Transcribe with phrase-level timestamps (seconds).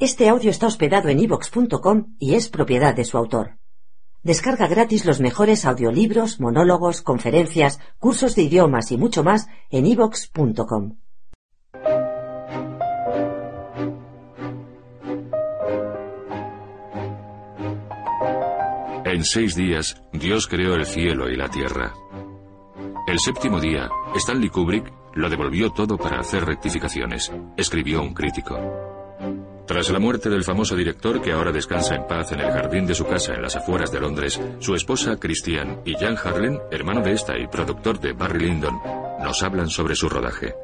[0.00, 3.58] Este audio está hospedado en ivox.com y es propiedad de su autor.
[4.22, 10.96] Descarga gratis los mejores audiolibros, monólogos, conferencias, cursos de idiomas y mucho más en ivox.com.
[19.04, 21.92] En seis días, Dios creó el cielo y la tierra.
[23.06, 28.56] El séptimo día, Stanley Kubrick lo devolvió todo para hacer rectificaciones, escribió un crítico.
[29.70, 32.94] Tras la muerte del famoso director que ahora descansa en paz en el jardín de
[32.96, 37.12] su casa en las afueras de Londres, su esposa Christiane y Jan Harlen, hermano de
[37.12, 38.80] esta y productor de Barry Lyndon,
[39.22, 40.56] nos hablan sobre su rodaje.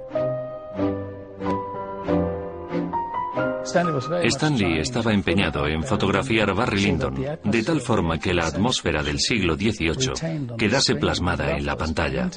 [3.66, 9.56] Stanley estaba empeñado en fotografiar Barry Lyndon de tal forma que la atmósfera del siglo
[9.56, 12.30] XVIII quedase plasmada en la pantalla.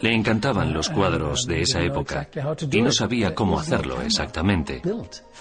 [0.00, 2.28] Le encantaban los cuadros de esa época
[2.70, 4.82] y no sabía cómo hacerlo exactamente.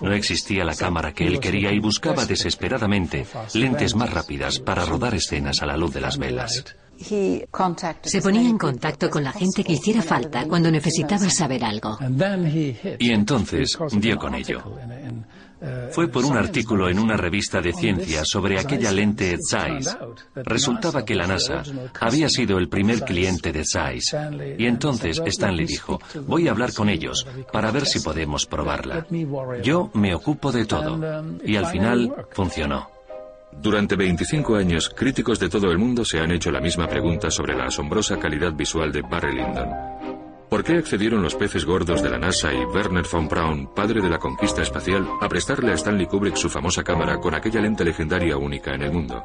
[0.01, 5.15] No existía la cámara que él quería y buscaba desesperadamente lentes más rápidas para rodar
[5.15, 6.63] escenas a la luz de las velas.
[8.02, 11.98] Se ponía en contacto con la gente que hiciera falta cuando necesitaba saber algo.
[12.99, 14.63] Y entonces dio con ello.
[15.91, 19.96] Fue por un artículo en una revista de ciencia sobre aquella lente Zeiss.
[20.35, 21.62] Resultaba que la NASA
[21.99, 24.16] había sido el primer cliente de Zeiss.
[24.57, 29.05] Y entonces Stanley dijo, voy a hablar con ellos para ver si podemos probarla.
[29.63, 30.99] Yo me ocupo de todo.
[31.46, 33.01] Y al final funcionó.
[33.54, 37.55] Durante 25 años, críticos de todo el mundo se han hecho la misma pregunta sobre
[37.55, 39.70] la asombrosa calidad visual de Barry Lyndon.
[40.49, 44.10] ¿Por qué accedieron los peces gordos de la NASA y Werner von Braun, padre de
[44.10, 48.35] la conquista espacial, a prestarle a Stanley Kubrick su famosa cámara con aquella lente legendaria
[48.35, 49.24] única en el mundo?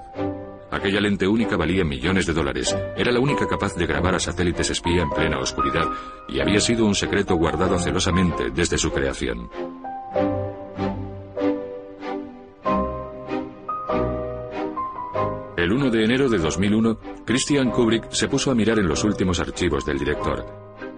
[0.71, 4.71] Aquella lente única valía millones de dólares, era la única capaz de grabar a satélites
[4.71, 5.89] espía en plena oscuridad
[6.29, 9.49] y había sido un secreto guardado celosamente desde su creación.
[15.67, 19.41] El 1 de enero de 2001, Christian Kubrick se puso a mirar en los últimos
[19.41, 20.46] archivos del director.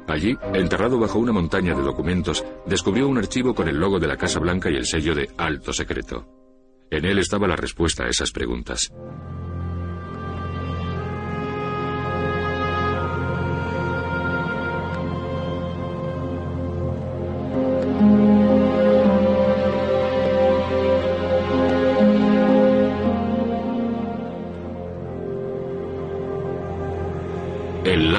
[0.07, 4.19] Allí, enterrado bajo una montaña de documentos, descubrió un archivo con el logo de la
[4.19, 6.27] Casa Blanca y el sello de Alto Secreto.
[6.91, 8.93] En él estaba la respuesta a esas preguntas.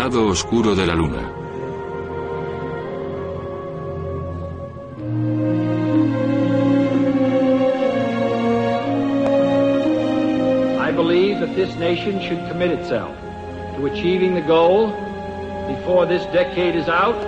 [0.09, 1.21] Lado oscuro de la luna.
[10.79, 13.15] I believe that this nation should commit itself
[13.75, 14.87] to achieving the goal
[15.67, 17.21] before this decade is out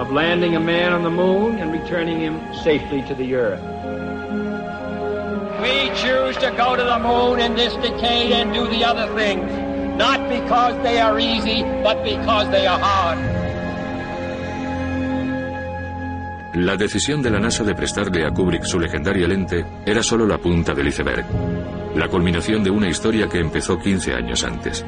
[0.00, 3.62] of landing a man on the moon and returning him safely to the earth.
[5.62, 9.48] We choose to go to the moon in this decade and do the other things,
[9.96, 13.18] not because they are easy, but because they are hard.
[16.54, 20.38] La decisión de la NASA de prestarle a Kubrick su legendaria lente era solo la
[20.38, 21.26] punta del iceberg,
[21.96, 24.84] la culminación de una historia que empezó 15 años antes.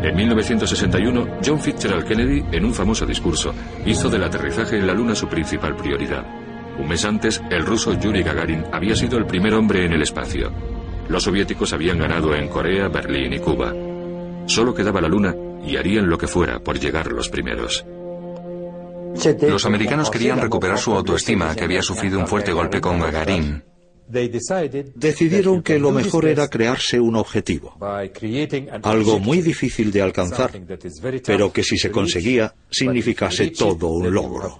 [0.00, 3.52] En 1961, John Fitzgerald Kennedy, en un famoso discurso,
[3.84, 6.24] hizo del aterrizaje en la Luna su principal prioridad.
[6.78, 10.52] Un mes antes, el ruso Yuri Gagarin había sido el primer hombre en el espacio.
[11.08, 13.72] Los soviéticos habían ganado en Corea, Berlín y Cuba.
[14.46, 17.84] Solo quedaba la Luna y harían lo que fuera por llegar los primeros.
[19.42, 23.62] Los americanos querían recuperar su autoestima, que había sufrido un fuerte golpe con Gagarin.
[24.94, 27.78] Decidieron que lo mejor era crearse un objetivo,
[28.82, 30.50] algo muy difícil de alcanzar,
[31.24, 34.58] pero que si se conseguía significase todo un logro.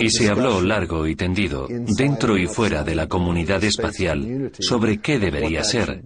[0.00, 5.18] Y se habló largo y tendido, dentro y fuera de la comunidad espacial, sobre qué
[5.20, 6.02] debería ser.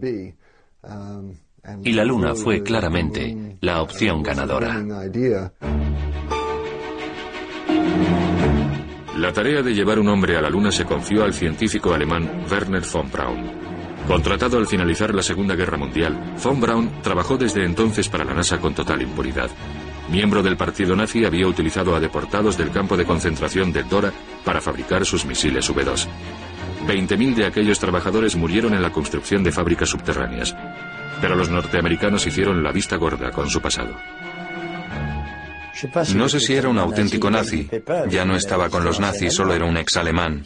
[1.85, 4.85] Y la Luna fue claramente la opción ganadora.
[9.17, 12.85] La tarea de llevar un hombre a la Luna se confió al científico alemán Werner
[12.93, 13.51] von Braun.
[14.07, 18.59] Contratado al finalizar la Segunda Guerra Mundial, von Braun trabajó desde entonces para la NASA
[18.59, 19.51] con total impunidad.
[20.11, 24.13] Miembro del partido nazi, había utilizado a deportados del campo de concentración de Dora
[24.45, 26.07] para fabricar sus misiles V2.
[26.87, 30.57] 20.000 de aquellos trabajadores murieron en la construcción de fábricas subterráneas.
[31.21, 33.95] Pero los norteamericanos hicieron la vista gorda con su pasado.
[36.15, 37.69] No sé si era un auténtico nazi.
[38.09, 40.45] Ya no estaba con los nazis, solo era un ex alemán.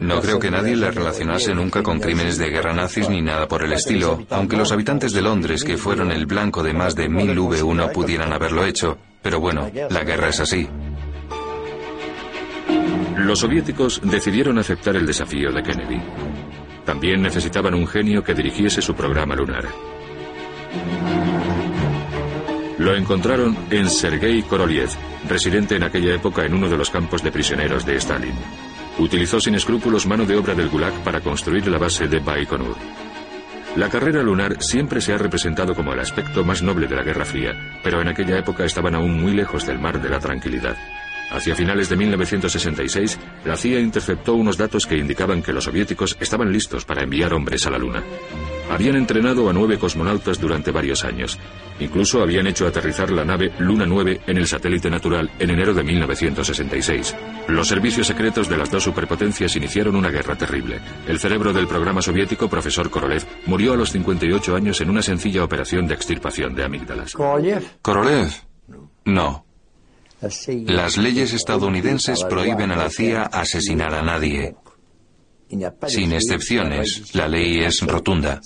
[0.00, 3.62] No creo que nadie le relacionase nunca con crímenes de guerra nazis ni nada por
[3.64, 7.36] el estilo, aunque los habitantes de Londres, que fueron el blanco de más de mil
[7.36, 8.98] V1, pudieran haberlo hecho.
[9.22, 10.68] Pero bueno, la guerra es así.
[13.16, 16.02] Los soviéticos decidieron aceptar el desafío de Kennedy.
[16.84, 19.66] También necesitaban un genio que dirigiese su programa lunar.
[22.78, 24.90] Lo encontraron en Sergei Korolev,
[25.28, 28.34] residente en aquella época en uno de los campos de prisioneros de Stalin.
[28.98, 32.76] Utilizó sin escrúpulos mano de obra del Gulag para construir la base de Baikonur.
[33.76, 37.24] La carrera lunar siempre se ha representado como el aspecto más noble de la Guerra
[37.24, 40.76] Fría, pero en aquella época estaban aún muy lejos del mar de la tranquilidad.
[41.30, 46.52] Hacia finales de 1966, la CIA interceptó unos datos que indicaban que los soviéticos estaban
[46.52, 48.02] listos para enviar hombres a la Luna.
[48.70, 51.38] Habían entrenado a nueve cosmonautas durante varios años.
[51.80, 55.82] Incluso habían hecho aterrizar la nave Luna 9 en el satélite natural en enero de
[55.82, 57.16] 1966.
[57.48, 60.80] Los servicios secretos de las dos superpotencias iniciaron una guerra terrible.
[61.06, 65.44] El cerebro del programa soviético, profesor Korolev, murió a los 58 años en una sencilla
[65.44, 67.12] operación de extirpación de amígdalas.
[67.82, 68.30] Korolev.
[69.04, 69.44] No.
[70.66, 74.54] Las leyes estadounidenses prohíben a la CIA asesinar a nadie.
[75.86, 78.40] Sin excepciones, la ley es rotunda.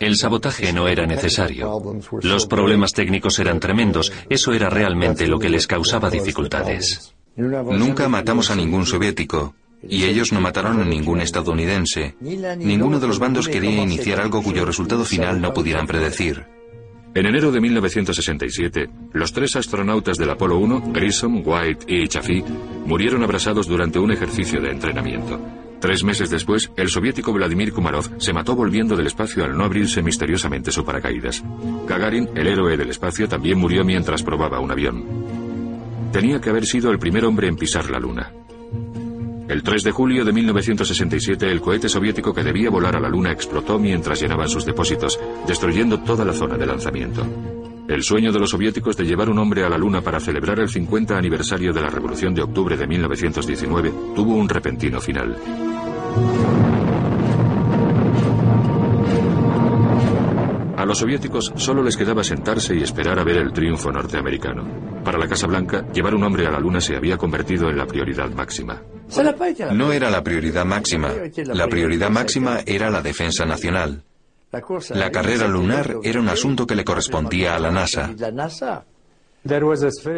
[0.00, 1.82] El sabotaje no era necesario.
[2.22, 4.12] Los problemas técnicos eran tremendos.
[4.28, 7.14] Eso era realmente lo que les causaba dificultades.
[7.36, 9.54] Nunca matamos a ningún soviético.
[9.82, 12.14] Y ellos no mataron a ningún estadounidense.
[12.20, 16.59] Ninguno de los bandos quería iniciar algo cuyo resultado final no pudieran predecir.
[17.12, 22.44] En enero de 1967, los tres astronautas del Apolo 1, Grissom, White y Chaffee,
[22.86, 25.40] murieron abrasados durante un ejercicio de entrenamiento.
[25.80, 30.02] Tres meses después, el soviético Vladimir Kumarov se mató volviendo del espacio al no abrirse
[30.02, 31.42] misteriosamente su paracaídas.
[31.88, 35.04] Gagarin, el héroe del espacio, también murió mientras probaba un avión.
[36.12, 38.30] Tenía que haber sido el primer hombre en pisar la Luna.
[39.50, 43.32] El 3 de julio de 1967, el cohete soviético que debía volar a la Luna
[43.32, 47.26] explotó mientras llenaban sus depósitos, destruyendo toda la zona de lanzamiento.
[47.88, 50.68] El sueño de los soviéticos de llevar un hombre a la Luna para celebrar el
[50.68, 55.36] 50 aniversario de la Revolución de Octubre de 1919 tuvo un repentino final.
[60.90, 65.00] Los soviéticos solo les quedaba sentarse y esperar a ver el triunfo norteamericano.
[65.04, 67.86] Para la Casa Blanca, llevar un hombre a la Luna se había convertido en la
[67.86, 68.82] prioridad máxima.
[69.70, 71.12] No era la prioridad máxima.
[71.46, 74.02] La prioridad máxima era la defensa nacional.
[74.90, 78.12] La carrera lunar era un asunto que le correspondía a la NASA.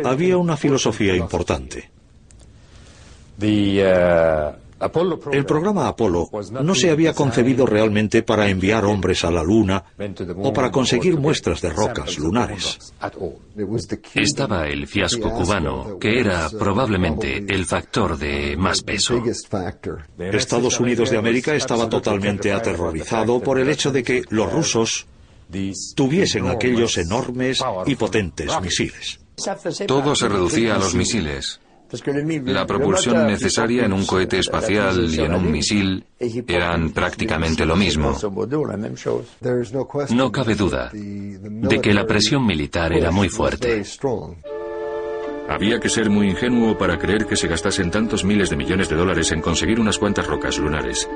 [0.04, 1.90] Había una filosofía importante.
[5.32, 6.28] El programa Apolo
[6.62, 9.84] no se había concebido realmente para enviar hombres a la Luna
[10.36, 12.94] o para conseguir muestras de rocas lunares.
[14.14, 19.22] Estaba el fiasco cubano, que era probablemente el factor de más peso.
[20.18, 25.06] Estados Unidos de América estaba totalmente aterrorizado por el hecho de que los rusos
[25.94, 29.20] tuviesen aquellos enormes y potentes misiles.
[29.86, 31.60] Todo se reducía a los misiles.
[32.46, 38.16] La propulsión necesaria en un cohete espacial y en un misil eran prácticamente lo mismo.
[40.10, 43.84] No cabe duda de que la presión militar era muy fuerte.
[45.48, 48.96] Había que ser muy ingenuo para creer que se gastasen tantos miles de millones de
[48.96, 51.08] dólares en conseguir unas cuantas rocas lunares.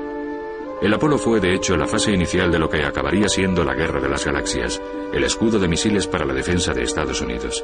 [0.79, 3.99] El Apolo fue, de hecho, la fase inicial de lo que acabaría siendo la Guerra
[3.99, 4.79] de las Galaxias,
[5.11, 7.63] el escudo de misiles para la defensa de Estados Unidos.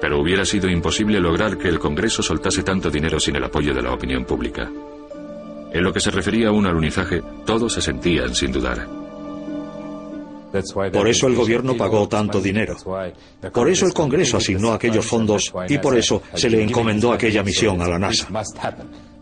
[0.00, 3.82] Pero hubiera sido imposible lograr que el Congreso soltase tanto dinero sin el apoyo de
[3.82, 4.70] la opinión pública.
[5.72, 8.86] En lo que se refería a un alunizaje, todos se sentían sin dudar.
[10.92, 12.76] Por eso el gobierno pagó tanto dinero.
[13.52, 17.82] Por eso el Congreso asignó aquellos fondos y por eso se le encomendó aquella misión
[17.82, 18.28] a la NASA.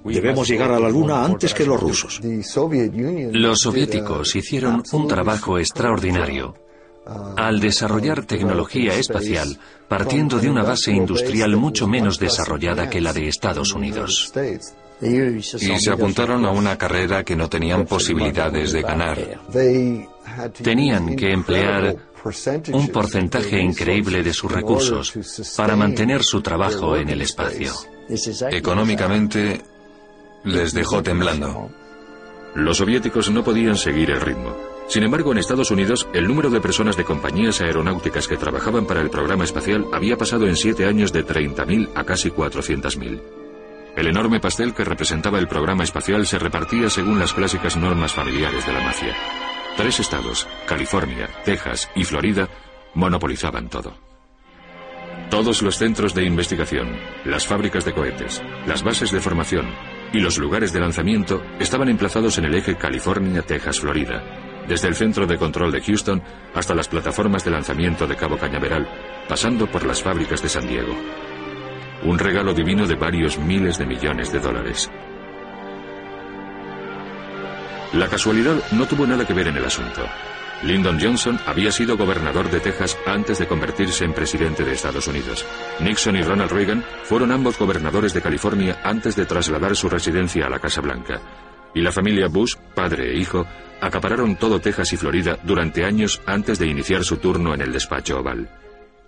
[0.04, 2.20] Debemos llegar a la Luna antes que los rusos.
[3.32, 6.65] Los soviéticos hicieron un trabajo extraordinario
[7.36, 9.58] al desarrollar tecnología espacial
[9.88, 14.32] partiendo de una base industrial mucho menos desarrollada que la de Estados Unidos.
[15.00, 19.40] Y se apuntaron a una carrera que no tenían posibilidades de ganar.
[20.62, 21.96] Tenían que emplear
[22.72, 25.12] un porcentaje increíble de sus recursos
[25.56, 27.72] para mantener su trabajo en el espacio.
[28.50, 29.60] Económicamente
[30.44, 31.70] les dejó temblando.
[32.54, 34.75] Los soviéticos no podían seguir el ritmo.
[34.88, 39.00] Sin embargo, en Estados Unidos, el número de personas de compañías aeronáuticas que trabajaban para
[39.00, 43.20] el programa espacial había pasado en siete años de 30.000 a casi 400.000.
[43.96, 48.64] El enorme pastel que representaba el programa espacial se repartía según las clásicas normas familiares
[48.64, 49.14] de la mafia.
[49.76, 52.48] Tres estados, California, Texas y Florida,
[52.94, 53.94] monopolizaban todo.
[55.30, 59.66] Todos los centros de investigación, las fábricas de cohetes, las bases de formación
[60.12, 65.38] y los lugares de lanzamiento estaban emplazados en el eje California-Texas-Florida, desde el centro de
[65.38, 66.22] control de Houston
[66.54, 68.88] hasta las plataformas de lanzamiento de Cabo Cañaveral,
[69.28, 70.94] pasando por las fábricas de San Diego.
[72.04, 74.90] Un regalo divino de varios miles de millones de dólares.
[77.92, 80.02] La casualidad no tuvo nada que ver en el asunto.
[80.62, 85.44] Lyndon Johnson había sido gobernador de Texas antes de convertirse en presidente de Estados Unidos.
[85.80, 90.50] Nixon y Ronald Reagan fueron ambos gobernadores de California antes de trasladar su residencia a
[90.50, 91.45] la Casa Blanca.
[91.76, 93.46] Y la familia Bush, padre e hijo,
[93.82, 98.18] acapararon todo Texas y Florida durante años antes de iniciar su turno en el despacho
[98.18, 98.48] oval.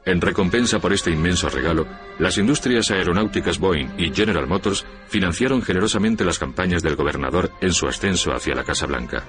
[0.04, 1.86] En recompensa por este inmenso regalo,
[2.18, 7.88] las industrias aeronáuticas Boeing y General Motors financiaron generosamente las campañas del gobernador en su
[7.88, 9.24] ascenso hacia la Casa Blanca.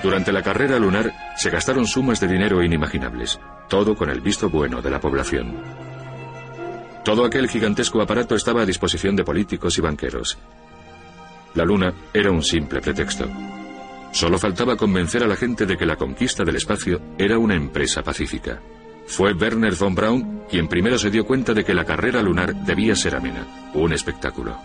[0.00, 4.80] Durante la carrera lunar se gastaron sumas de dinero inimaginables, todo con el visto bueno
[4.80, 5.60] de la población.
[7.04, 10.38] Todo aquel gigantesco aparato estaba a disposición de políticos y banqueros.
[11.54, 13.28] La luna era un simple pretexto.
[14.12, 18.02] Solo faltaba convencer a la gente de que la conquista del espacio era una empresa
[18.02, 18.60] pacífica.
[19.06, 22.94] Fue Werner von Braun quien primero se dio cuenta de que la carrera lunar debía
[22.94, 24.58] ser amena, un espectáculo.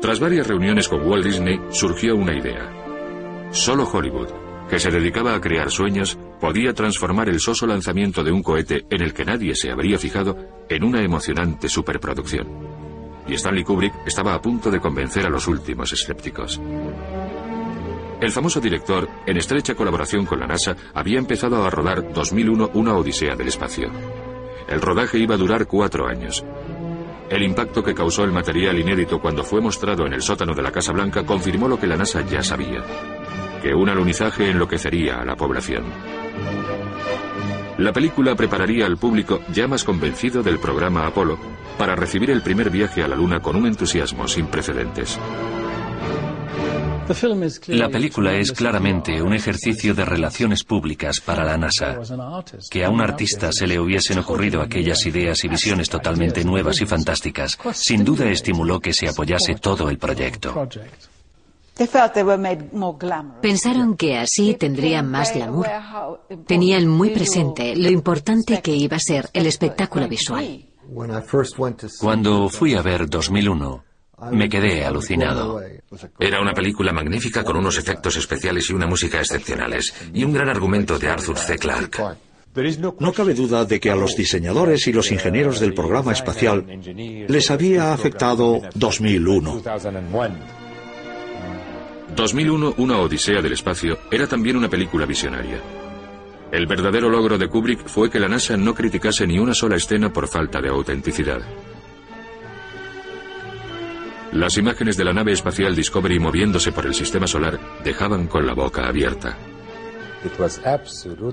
[0.00, 2.70] Tras varias reuniones con Walt Disney surgió una idea.
[3.50, 4.28] Solo Hollywood,
[4.68, 9.02] que se dedicaba a crear sueños, podía transformar el soso lanzamiento de un cohete en
[9.02, 10.36] el que nadie se habría fijado
[10.68, 12.89] en una emocionante superproducción.
[13.30, 16.60] Y Stanley Kubrick estaba a punto de convencer a los últimos escépticos.
[18.20, 22.96] El famoso director, en estrecha colaboración con la NASA, había empezado a rodar 2001 Una
[22.96, 23.88] Odisea del Espacio.
[24.68, 26.44] El rodaje iba a durar cuatro años.
[27.30, 30.72] El impacto que causó el material inédito cuando fue mostrado en el sótano de la
[30.72, 32.82] Casa Blanca confirmó lo que la NASA ya sabía,
[33.62, 35.84] que un alunizaje enloquecería a la población.
[37.80, 41.38] La película prepararía al público ya más convencido del programa Apolo
[41.78, 45.18] para recibir el primer viaje a la Luna con un entusiasmo sin precedentes.
[47.68, 51.98] La película es claramente un ejercicio de relaciones públicas para la NASA.
[52.70, 56.86] Que a un artista se le hubiesen ocurrido aquellas ideas y visiones totalmente nuevas y
[56.86, 60.68] fantásticas, sin duda estimuló que se apoyase todo el proyecto.
[63.40, 65.66] Pensaron que así tendrían más glamour.
[66.46, 70.66] Tenían muy presente lo importante que iba a ser el espectáculo visual.
[72.00, 73.84] Cuando fui a ver 2001,
[74.32, 75.60] me quedé alucinado.
[76.18, 80.48] Era una película magnífica con unos efectos especiales y una música excepcionales, y un gran
[80.48, 81.56] argumento de Arthur C.
[81.56, 82.02] Clarke.
[82.98, 86.66] No cabe duda de que a los diseñadores y los ingenieros del programa espacial
[87.28, 89.62] les había afectado 2001.
[92.14, 95.60] 2001, Una Odisea del Espacio, era también una película visionaria.
[96.52, 100.12] El verdadero logro de Kubrick fue que la NASA no criticase ni una sola escena
[100.12, 101.40] por falta de autenticidad.
[104.32, 108.54] Las imágenes de la nave espacial Discovery moviéndose por el sistema solar dejaban con la
[108.54, 109.36] boca abierta.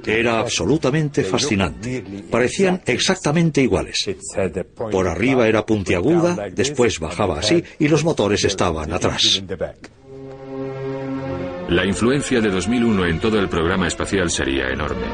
[0.06, 2.04] Era absolutamente fascinante.
[2.32, 4.10] Parecían exactamente iguales.
[4.92, 9.44] Por arriba era puntiaguda, después bajaba así y los motores estaban atrás.
[11.70, 15.06] La influencia de 2001 en todo el programa espacial sería enorme.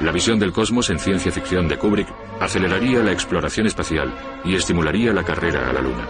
[0.00, 2.08] La visión del cosmos en ciencia ficción de Kubrick
[2.40, 4.12] aceleraría la exploración espacial
[4.44, 6.08] y estimularía la carrera a la Luna.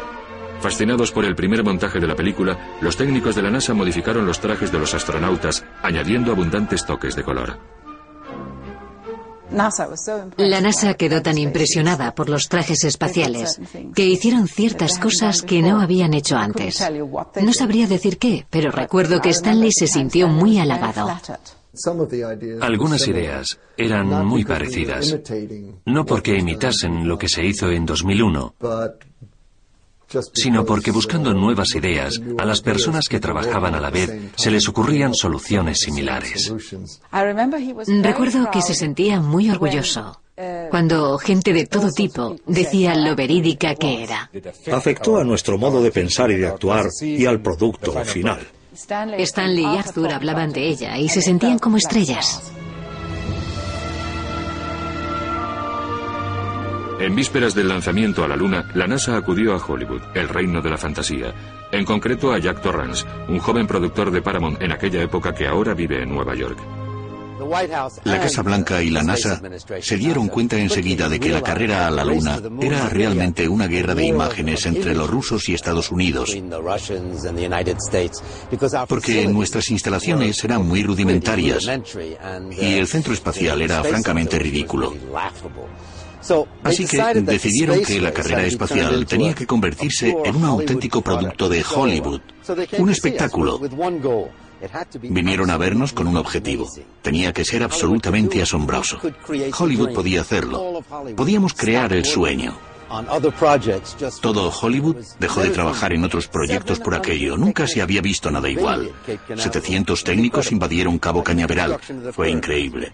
[0.60, 4.40] Fascinados por el primer montaje de la película, los técnicos de la NASA modificaron los
[4.40, 7.58] trajes de los astronautas, añadiendo abundantes toques de color.
[9.50, 13.60] La NASA quedó tan impresionada por los trajes espaciales
[13.94, 16.82] que hicieron ciertas cosas que no habían hecho antes.
[17.42, 21.08] No sabría decir qué, pero recuerdo que Stanley se sintió muy halagado.
[22.60, 25.16] Algunas ideas eran muy parecidas,
[25.86, 28.54] no porque imitasen lo que se hizo en 2001,
[30.32, 34.68] sino porque buscando nuevas ideas, a las personas que trabajaban a la vez se les
[34.68, 36.52] ocurrían soluciones similares.
[38.02, 40.20] Recuerdo que se sentía muy orgulloso
[40.70, 44.30] cuando gente de todo tipo decía lo verídica que era.
[44.72, 48.46] Afectó a nuestro modo de pensar y de actuar y al producto final.
[48.72, 52.52] Stanley y Arthur hablaban de ella y se sentían como estrellas.
[57.00, 60.68] En vísperas del lanzamiento a la Luna, la NASA acudió a Hollywood, el reino de
[60.68, 61.32] la fantasía.
[61.72, 65.72] En concreto a Jack Torrance, un joven productor de Paramount en aquella época que ahora
[65.72, 66.58] vive en Nueva York.
[68.04, 69.40] La Casa Blanca y la NASA
[69.80, 73.94] se dieron cuenta enseguida de que la carrera a la Luna era realmente una guerra
[73.94, 76.36] de imágenes entre los rusos y Estados Unidos,
[78.86, 81.66] porque nuestras instalaciones eran muy rudimentarias
[82.60, 84.92] y el centro espacial era francamente ridículo.
[86.62, 91.64] Así que decidieron que la carrera espacial tenía que convertirse en un auténtico producto de
[91.64, 92.20] Hollywood,
[92.78, 93.60] un espectáculo.
[95.02, 96.68] Vinieron a vernos con un objetivo.
[97.02, 99.00] Tenía que ser absolutamente asombroso.
[99.58, 100.82] Hollywood podía hacerlo.
[101.16, 102.58] Podíamos crear el sueño.
[104.20, 107.36] Todo Hollywood dejó de trabajar en otros proyectos por aquello.
[107.36, 108.90] Nunca se había visto nada igual.
[109.36, 111.78] 700 técnicos invadieron Cabo Cañaveral.
[112.12, 112.92] Fue increíble.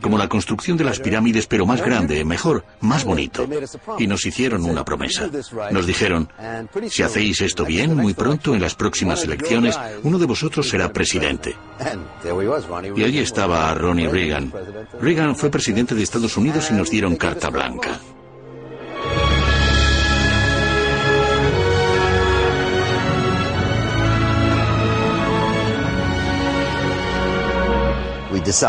[0.00, 3.46] Como la construcción de las pirámides, pero más grande, mejor, más bonito.
[3.98, 5.28] Y nos hicieron una promesa.
[5.70, 6.28] Nos dijeron,
[6.88, 11.56] si hacéis esto bien, muy pronto en las próximas elecciones, uno de vosotros será presidente.
[12.96, 14.52] Y allí estaba Ronnie Reagan.
[15.00, 18.00] Reagan fue presidente de Estados Unidos y nos dieron carta blanca.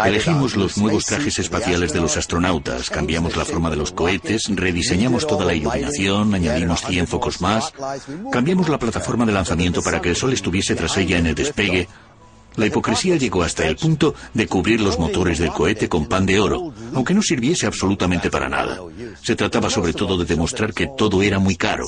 [0.06, 5.26] Elegimos los nuevos trajes espaciales de los astronautas, cambiamos la forma de los cohetes, rediseñamos
[5.26, 7.74] toda la iluminación, añadimos 100 focos más,
[8.32, 11.88] cambiamos la plataforma de lanzamiento para que el Sol estuviese tras ella en el despegue.
[12.58, 16.42] La hipocresía llegó hasta el punto de cubrir los motores del cohete con pan de
[16.42, 18.80] oro, aunque no sirviese absolutamente para nada.
[19.22, 21.86] Se trataba sobre todo de demostrar que todo era muy caro.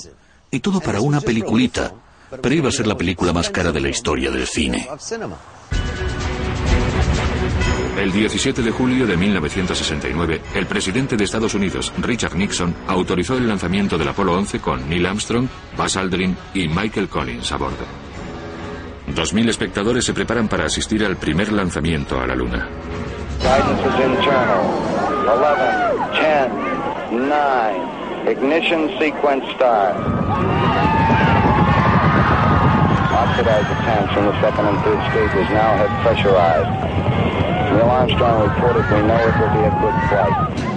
[0.49, 1.93] Y todo para una peliculita.
[2.41, 4.87] Pero iba a ser la película más cara de la historia del cine.
[7.97, 13.47] El 17 de julio de 1969, el presidente de Estados Unidos, Richard Nixon, autorizó el
[13.47, 17.85] lanzamiento del Apolo 11 con Neil Armstrong, Buzz Aldrin y Michael Collins a bordo.
[19.15, 22.69] Dos mil espectadores se preparan para asistir al primer lanzamiento a la Luna.
[28.27, 29.97] ignition sequence start.
[33.11, 37.60] Oxidized tanks in the second and third stages now have pressurized.
[37.71, 40.70] Neil Armstrong reported we know it will be a good flight.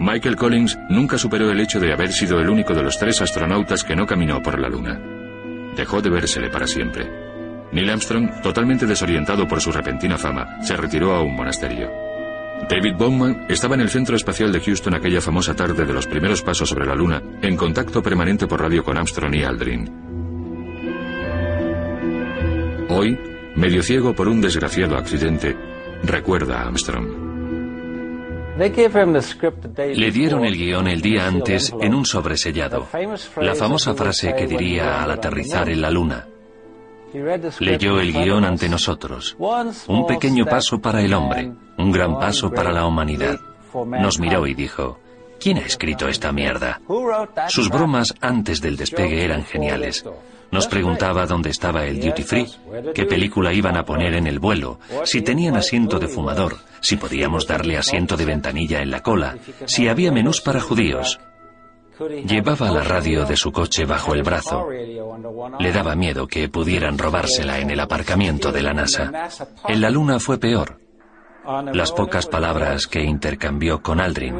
[0.00, 3.84] Michael Collins nunca superó el hecho de haber sido el único de los tres astronautas
[3.84, 5.00] que no caminó por la Luna.
[5.76, 7.08] Dejó de vérsele para siempre.
[7.72, 11.90] Neil Armstrong, totalmente desorientado por su repentina fama, se retiró a un monasterio.
[12.68, 16.42] David Bowman estaba en el Centro Espacial de Houston aquella famosa tarde de los primeros
[16.42, 20.15] pasos sobre la Luna, en contacto permanente por radio con Armstrong y Aldrin.
[22.98, 23.18] Hoy,
[23.56, 25.54] medio ciego por un desgraciado accidente,
[26.02, 27.06] recuerda a Armstrong.
[28.56, 32.88] Le dieron el guion el día antes en un sobresellado.
[33.36, 36.26] La famosa frase que diría al aterrizar en la luna.
[37.60, 39.36] Leyó el guion ante nosotros.
[39.88, 43.38] Un pequeño paso para el hombre, un gran paso para la humanidad.
[43.74, 44.98] Nos miró y dijo,
[45.40, 46.80] ¿quién ha escrito esta mierda?
[47.48, 50.04] Sus bromas antes del despegue eran geniales.
[50.50, 52.46] Nos preguntaba dónde estaba el duty free,
[52.94, 57.46] qué película iban a poner en el vuelo, si tenían asiento de fumador, si podíamos
[57.46, 61.18] darle asiento de ventanilla en la cola, si había menús para judíos.
[62.26, 64.68] Llevaba la radio de su coche bajo el brazo.
[65.58, 69.10] Le daba miedo que pudieran robársela en el aparcamiento de la NASA.
[69.66, 70.78] En la Luna fue peor.
[71.72, 74.34] Las pocas palabras que intercambió con Aldrin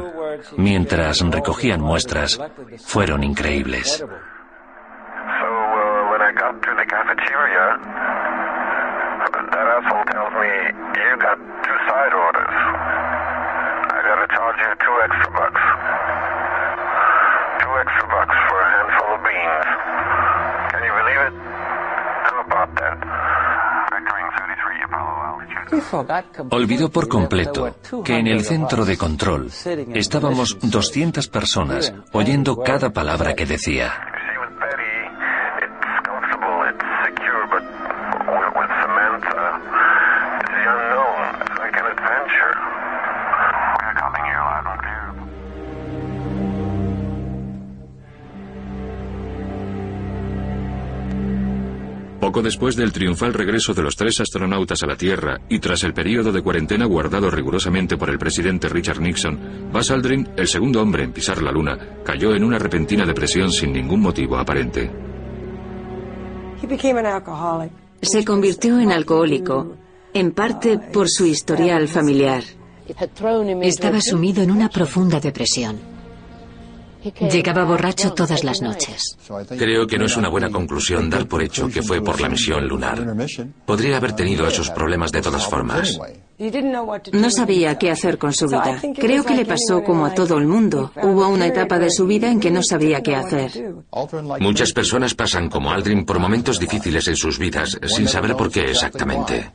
[0.57, 2.39] mientras recogían muestras
[2.79, 4.03] fueron increíbles.
[26.51, 29.51] Olvidó por completo que en el centro de control
[29.93, 34.16] estábamos 200 personas oyendo cada palabra que decía.
[52.37, 55.95] Poco después del triunfal regreso de los tres astronautas a la Tierra y tras el
[55.95, 61.03] periodo de cuarentena guardado rigurosamente por el presidente Richard Nixon, Buzz Aldrin, el segundo hombre
[61.03, 64.91] en pisar la Luna, cayó en una repentina depresión sin ningún motivo aparente.
[68.03, 69.75] Se convirtió en alcohólico,
[70.13, 72.43] en parte por su historial familiar.
[73.63, 75.96] Estaba sumido en una profunda depresión.
[77.31, 79.17] Llegaba borracho todas las noches.
[79.49, 82.67] Creo que no es una buena conclusión dar por hecho que fue por la misión
[82.67, 83.15] lunar.
[83.65, 85.99] Podría haber tenido esos problemas de todas formas.
[87.13, 88.79] No sabía qué hacer con su vida.
[88.95, 90.91] Creo que le pasó como a todo el mundo.
[91.01, 93.51] Hubo una etapa de su vida en que no sabía qué hacer.
[94.39, 98.71] Muchas personas pasan como Aldrin por momentos difíciles en sus vidas sin saber por qué
[98.71, 99.51] exactamente.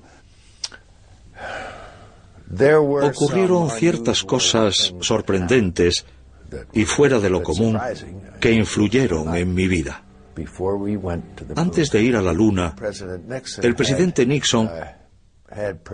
[2.53, 6.05] Ocurrieron ciertas cosas sorprendentes
[6.73, 7.79] y fuera de lo común
[8.41, 10.05] que influyeron en mi vida.
[11.57, 12.75] Antes de ir a la Luna,
[13.63, 14.71] el presidente Nixon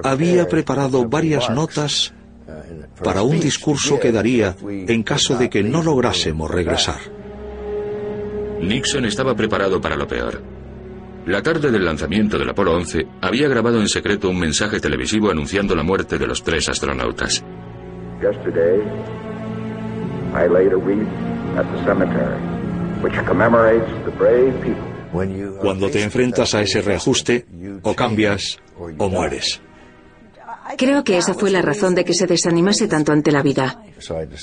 [0.05, 2.13] había preparado varias notas
[3.03, 7.01] para un discurso que daría en caso de que no lográsemos regresar.
[8.61, 10.43] Nixon estaba preparado para lo peor.
[11.27, 15.77] La tarde del lanzamiento del Apolo 11 había grabado en secreto un mensaje televisivo anunciando
[15.77, 17.45] la muerte de los tres astronautas.
[25.61, 27.47] Cuando te enfrentas a ese reajuste,
[27.83, 29.61] o cambias o mueres.
[30.77, 33.83] Creo que esa fue la razón de que se desanimase tanto ante la vida.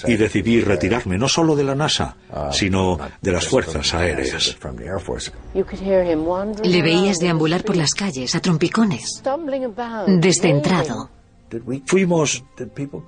[0.08, 2.15] Y decidí retirarme no solo de la NASA,
[2.52, 4.58] sino de las fuerzas aéreas.
[6.63, 9.21] Le veías deambular por las calles a trompicones,
[10.08, 11.10] descentrado.
[11.86, 12.43] Fuimos...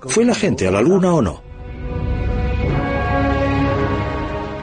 [0.06, 1.57] ¿Fue la gente a la luna o no?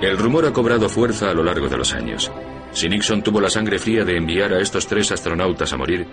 [0.05, 2.31] El rumor ha cobrado fuerza a lo largo de los años.
[2.71, 6.05] Si Nixon tuvo la sangre fría de enviar a estos tres astronautas a morir,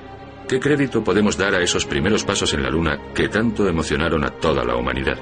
[0.49, 4.31] ¿qué crédito podemos dar a esos primeros pasos en la Luna que tanto emocionaron a
[4.31, 5.19] toda la humanidad?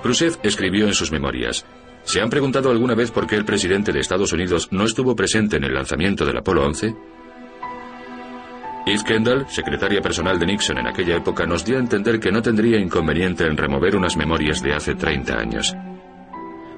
[0.00, 1.66] Khrushchev escribió en sus memorias,
[2.04, 5.56] ¿se han preguntado alguna vez por qué el presidente de Estados Unidos no estuvo presente
[5.56, 6.94] en el lanzamiento del Apolo 11?
[8.86, 12.42] Eve Kendall, secretaria personal de Nixon en aquella época, nos dio a entender que no
[12.42, 15.76] tendría inconveniente en remover unas memorias de hace 30 años.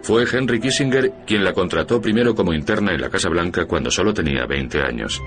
[0.03, 4.12] Fue Henry Kissinger quien la contrató primero como interna en la Casa Blanca cuando solo
[4.12, 5.21] tenía 20 años.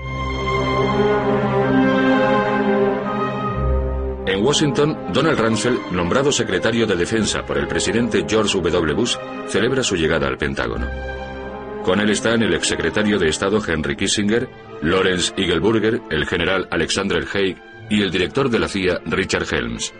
[4.26, 8.92] En Washington, Donald Rumsfeld, nombrado secretario de Defensa por el presidente George W.
[8.92, 9.16] Bush,
[9.48, 10.86] celebra su llegada al Pentágono.
[11.82, 14.48] Con él están el exsecretario de Estado Henry Kissinger,
[14.82, 17.56] Lawrence Eagleburger, el general Alexander Haig
[17.88, 19.94] y el director de la CIA Richard Helms.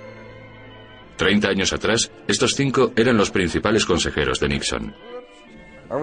[1.17, 4.95] Treinta años atrás, estos cinco eran los principales consejeros de Nixon.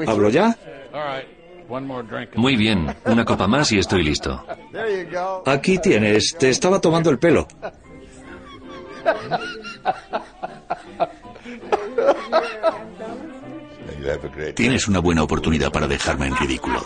[0.08, 0.58] ¿Hablo ya?
[2.36, 4.45] Muy bien, una copa más y estoy listo.
[5.45, 7.47] Aquí tienes, te estaba tomando el pelo.
[14.56, 16.86] Tienes una buena oportunidad para dejarme en ridículo.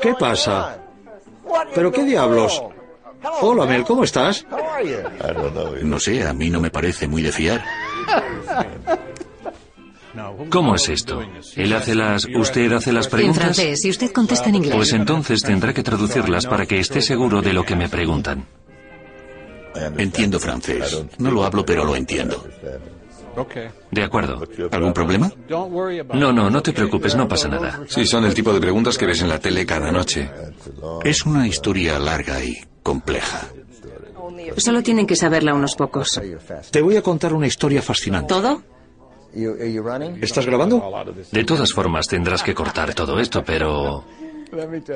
[0.00, 0.78] ¿Qué pasa?
[1.74, 2.62] ¿Pero qué diablos?
[3.42, 4.46] Hola, Mel, ¿cómo estás?
[5.82, 7.62] No sé, a mí no me parece muy de fiar.
[10.50, 11.22] ¿Cómo es esto?
[11.56, 12.26] ¿Él hace las...
[12.34, 13.42] usted hace las En preguntas?
[13.42, 14.74] francés, y usted contesta en inglés.
[14.74, 18.46] Pues entonces tendrá que traducirlas para que esté seguro de lo que me preguntan.
[19.96, 21.04] Entiendo francés.
[21.18, 22.44] No lo hablo, pero lo entiendo.
[23.90, 24.42] De acuerdo.
[24.70, 25.30] ¿Algún problema?
[25.48, 27.80] No, no, no te preocupes, no pasa nada.
[27.88, 30.30] Sí, son el tipo de preguntas que ves en la tele cada noche.
[31.04, 33.48] Es una historia larga y compleja.
[34.56, 36.20] Solo tienen que saberla unos pocos.
[36.70, 38.28] Te voy a contar una historia fascinante.
[38.28, 38.62] ¿Todo?
[40.20, 40.82] ¿Estás grabando?
[41.30, 44.04] De todas formas, tendrás que cortar todo esto, pero...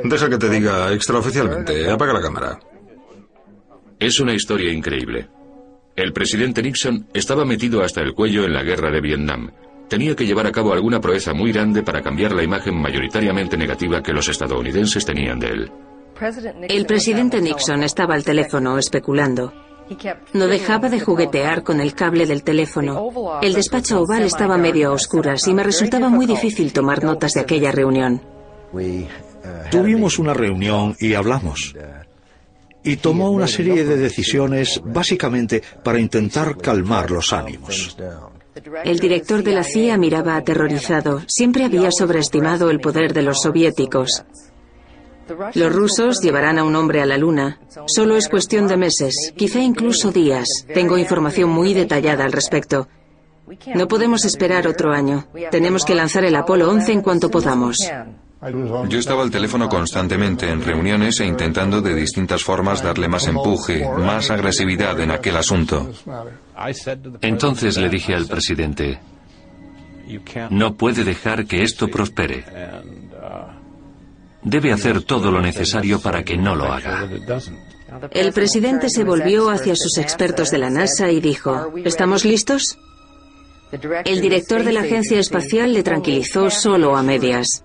[0.02, 1.88] Deja que te diga extraoficialmente.
[1.88, 2.58] Apaga la cámara.
[3.98, 5.28] Es una historia increíble.
[5.96, 9.50] El presidente Nixon estaba metido hasta el cuello en la guerra de Vietnam.
[9.88, 14.02] Tenía que llevar a cabo alguna proeza muy grande para cambiar la imagen mayoritariamente negativa
[14.02, 15.72] que los estadounidenses tenían de él.
[16.68, 19.52] El presidente Nixon estaba al teléfono especulando.
[20.32, 23.38] No dejaba de juguetear con el cable del teléfono.
[23.42, 27.40] El despacho oval estaba medio a oscuras y me resultaba muy difícil tomar notas de
[27.40, 28.20] aquella reunión.
[29.70, 31.74] Tuvimos una reunión y hablamos.
[32.84, 37.96] Y tomó una serie de decisiones básicamente para intentar calmar los ánimos.
[38.84, 41.22] El director de la CIA miraba aterrorizado.
[41.26, 44.24] Siempre había sobreestimado el poder de los soviéticos.
[45.54, 47.58] Los rusos llevarán a un hombre a la Luna.
[47.86, 50.66] Solo es cuestión de meses, quizá incluso días.
[50.72, 52.88] Tengo información muy detallada al respecto.
[53.74, 55.26] No podemos esperar otro año.
[55.50, 57.78] Tenemos que lanzar el Apolo 11 en cuanto podamos.
[58.88, 63.88] Yo estaba al teléfono constantemente en reuniones e intentando de distintas formas darle más empuje,
[63.98, 65.90] más agresividad en aquel asunto.
[67.22, 69.00] Entonces le dije al presidente,
[70.50, 72.44] no puede dejar que esto prospere.
[74.42, 77.08] Debe hacer todo lo necesario para que no lo haga.
[78.10, 82.78] El presidente se volvió hacia sus expertos de la NASA y dijo, ¿estamos listos?
[84.04, 87.64] El director de la agencia espacial le tranquilizó solo a medias.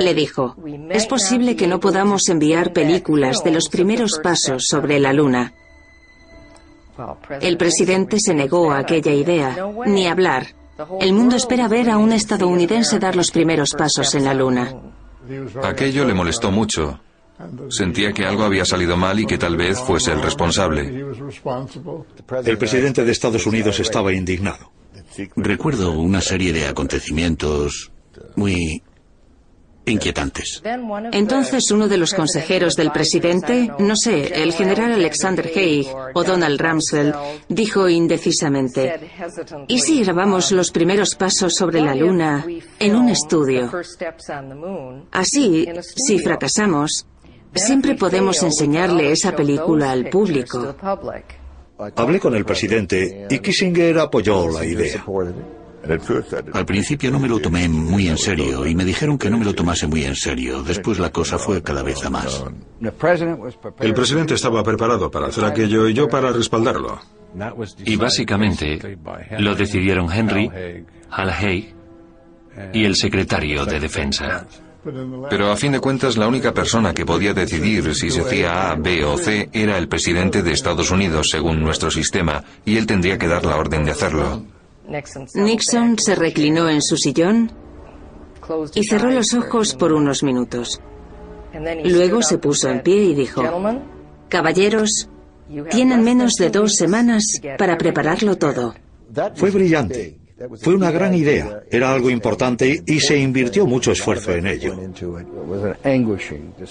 [0.00, 0.56] Le dijo,
[0.90, 5.52] es posible que no podamos enviar películas de los primeros pasos sobre la Luna.
[7.40, 10.54] El presidente se negó a aquella idea, ni hablar.
[11.00, 14.74] El mundo espera ver a un estadounidense dar los primeros pasos en la Luna.
[15.62, 17.00] Aquello le molestó mucho.
[17.68, 21.04] Sentía que algo había salido mal y que tal vez fuese el responsable.
[22.44, 24.70] El presidente de Estados Unidos estaba indignado.
[25.36, 27.90] Recuerdo una serie de acontecimientos
[28.36, 28.82] muy
[29.86, 30.62] inquietantes.
[31.12, 36.60] Entonces uno de los consejeros del presidente, no sé, el general Alexander Haig o Donald
[36.60, 37.14] Rumsfeld,
[37.48, 39.00] dijo indecisamente,
[39.68, 42.44] ¿y si grabamos los primeros pasos sobre la Luna
[42.78, 43.70] en un estudio?
[45.12, 47.06] Así, si fracasamos,
[47.54, 50.76] siempre podemos enseñarle esa película al público.
[51.94, 55.04] Hablé con el presidente y Kissinger apoyó la idea.
[56.52, 59.44] Al principio no me lo tomé muy en serio y me dijeron que no me
[59.44, 60.62] lo tomase muy en serio.
[60.62, 62.44] Después la cosa fue cada vez a más.
[63.80, 67.00] El presidente estaba preparado para hacer aquello y yo para respaldarlo.
[67.84, 68.98] Y básicamente
[69.38, 70.50] lo decidieron Henry,
[71.10, 71.74] Al Haig
[72.72, 74.46] y el secretario de Defensa.
[75.28, 78.76] Pero a fin de cuentas la única persona que podía decidir si se hacía A,
[78.76, 83.18] B o C era el presidente de Estados Unidos según nuestro sistema y él tendría
[83.18, 84.44] que dar la orden de hacerlo.
[84.88, 87.50] Nixon se reclinó en su sillón
[88.74, 90.80] y cerró los ojos por unos minutos.
[91.84, 93.42] Luego se puso en pie y dijo,
[94.28, 95.08] Caballeros,
[95.70, 97.24] tienen menos de dos semanas
[97.58, 98.74] para prepararlo todo.
[99.34, 100.18] Fue brillante.
[100.60, 104.76] Fue una gran idea, era algo importante y se invirtió mucho esfuerzo en ello.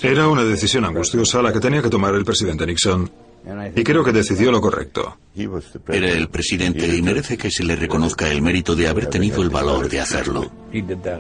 [0.04, 3.10] Era una decisión angustiosa la que tenía que tomar el presidente Nixon
[3.76, 5.18] y creo que decidió lo correcto.
[5.88, 9.50] Era el presidente y merece que se le reconozca el mérito de haber tenido el
[9.50, 10.52] valor de hacerlo.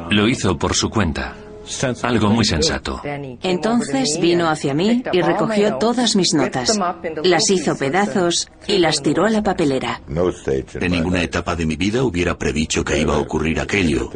[0.10, 1.36] Lo hizo por su cuenta.
[2.04, 3.02] Algo muy sensato.
[3.42, 6.80] Entonces vino hacia mí y recogió todas mis notas.
[7.24, 10.02] Las hizo pedazos y las tiró a la papelera.
[10.08, 14.12] En ninguna etapa de mi vida hubiera predicho que iba a ocurrir aquello.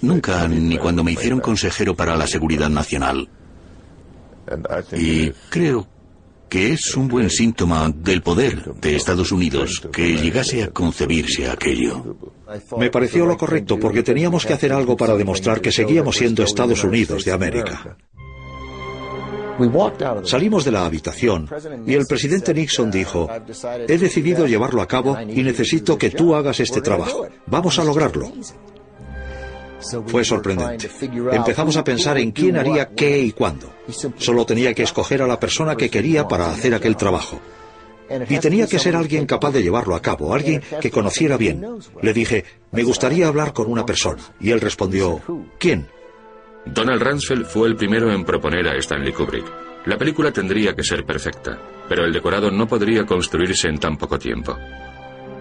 [0.00, 3.28] Nunca, ni cuando me hicieron consejero para la seguridad nacional.
[4.92, 5.86] Y creo
[6.52, 12.14] que es un buen síntoma del poder de Estados Unidos que llegase a concebirse aquello.
[12.76, 16.84] Me pareció lo correcto porque teníamos que hacer algo para demostrar que seguíamos siendo Estados
[16.84, 17.96] Unidos de América.
[20.24, 21.48] Salimos de la habitación
[21.86, 23.30] y el presidente Nixon dijo,
[23.88, 27.28] he decidido llevarlo a cabo y necesito que tú hagas este trabajo.
[27.46, 28.30] Vamos a lograrlo.
[30.06, 30.88] Fue sorprendente.
[31.32, 33.72] Empezamos a pensar en quién haría qué y cuándo.
[34.16, 37.40] Solo tenía que escoger a la persona que quería para hacer aquel trabajo.
[38.28, 41.64] Y tenía que ser alguien capaz de llevarlo a cabo, alguien que conociera bien.
[42.02, 44.22] Le dije, me gustaría hablar con una persona.
[44.40, 45.20] Y él respondió,
[45.58, 45.86] ¿quién?
[46.66, 49.46] Donald Rumsfeld fue el primero en proponer a Stanley Kubrick.
[49.86, 54.18] La película tendría que ser perfecta, pero el decorado no podría construirse en tan poco
[54.18, 54.56] tiempo.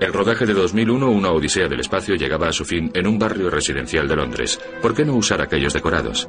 [0.02, 3.52] El rodaje de 2001, Una Odisea del Espacio, llegaba a su fin en un barrio
[3.52, 4.60] residencial de Londres.
[4.82, 6.28] ¿Por qué no usar aquellos decorados?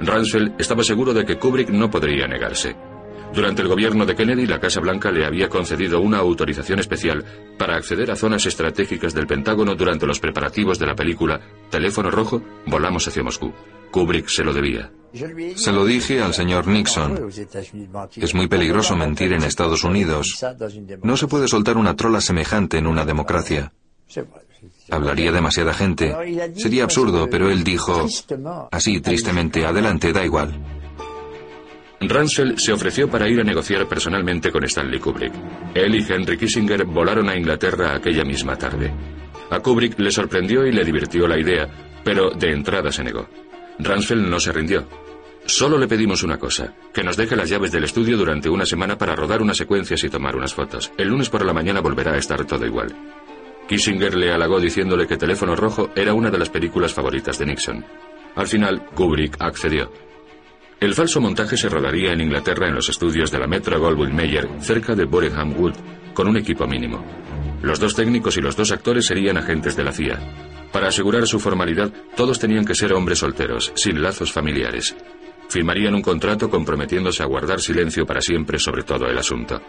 [0.00, 2.74] Rumsfeld estaba seguro de que Kubrick no podría negarse.
[3.32, 7.24] Durante el gobierno de Kennedy, la Casa Blanca le había concedido una autorización especial
[7.56, 11.40] para acceder a zonas estratégicas del Pentágono durante los preparativos de la película
[11.70, 13.54] Teléfono Rojo, Volamos hacia Moscú.
[13.92, 14.90] Kubrick se lo debía.
[15.56, 17.30] Se lo dije al señor Nixon.
[18.16, 20.44] Es muy peligroso mentir en Estados Unidos.
[21.02, 23.72] No se puede soltar una trola semejante en una democracia.
[24.90, 26.14] Hablaría demasiada gente.
[26.56, 28.06] Sería absurdo, pero él dijo,
[28.70, 30.58] así tristemente, adelante, da igual.
[32.00, 35.32] Rumsfeld se ofreció para ir a negociar personalmente con Stanley Kubrick.
[35.74, 38.92] Él y Henry Kissinger volaron a Inglaterra aquella misma tarde.
[39.50, 41.66] A Kubrick le sorprendió y le divirtió la idea,
[42.04, 43.26] pero de entrada se negó.
[43.78, 44.86] Rumsfeld no se rindió.
[45.44, 48.98] Solo le pedimos una cosa, que nos deje las llaves del estudio durante una semana
[48.98, 50.90] para rodar unas secuencias y tomar unas fotos.
[50.98, 52.94] El lunes por la mañana volverá a estar todo igual.
[53.68, 57.84] Kissinger le halagó diciéndole que Teléfono Rojo era una de las películas favoritas de Nixon.
[58.34, 59.90] Al final, Kubrick accedió.
[60.78, 64.46] El falso montaje se rodaría en Inglaterra en los estudios de la Metro Goldwyn Mayer,
[64.60, 65.72] cerca de Boringham Wood,
[66.12, 67.02] con un equipo mínimo.
[67.62, 70.20] Los dos técnicos y los dos actores serían agentes de la CIA.
[70.72, 74.94] Para asegurar su formalidad, todos tenían que ser hombres solteros, sin lazos familiares.
[75.48, 79.62] Firmarían un contrato comprometiéndose a guardar silencio para siempre sobre todo el asunto.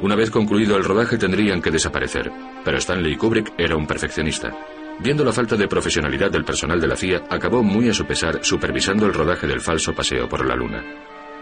[0.00, 2.32] Una vez concluido el rodaje tendrían que desaparecer,
[2.64, 4.56] pero Stanley Kubrick era un perfeccionista.
[5.00, 8.40] Viendo la falta de profesionalidad del personal de la CIA, acabó muy a su pesar
[8.42, 10.84] supervisando el rodaje del falso paseo por la Luna.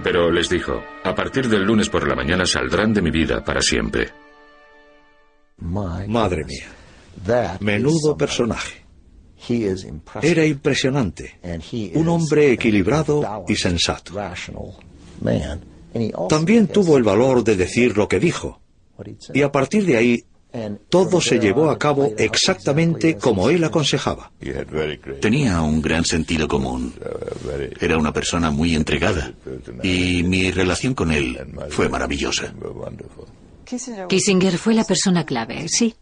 [0.03, 3.63] Pero les dijo, a partir del lunes por la mañana saldrán de mi vida para
[3.63, 4.11] siempre.
[5.59, 6.67] Madre mía,
[7.61, 8.85] menudo personaje.
[10.23, 11.39] Era impresionante,
[11.95, 14.15] un hombre equilibrado y sensato.
[16.29, 18.61] También tuvo el valor de decir lo que dijo,
[19.33, 20.25] y a partir de ahí
[20.89, 24.31] todo se llevó a cabo exactamente como él aconsejaba.
[25.21, 26.95] Tenía un gran sentido común.
[27.81, 29.33] Era una persona muy entregada.
[29.83, 31.39] Y mi relación con él
[31.71, 32.53] fue maravillosa.
[34.09, 35.95] Kissinger fue la persona clave, sí.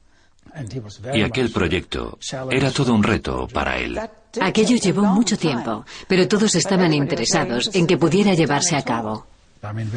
[1.13, 2.19] Y aquel proyecto
[2.51, 3.99] era todo un reto para él.
[4.41, 9.27] Aquello llevó mucho tiempo, pero todos estaban interesados en que pudiera llevarse a cabo.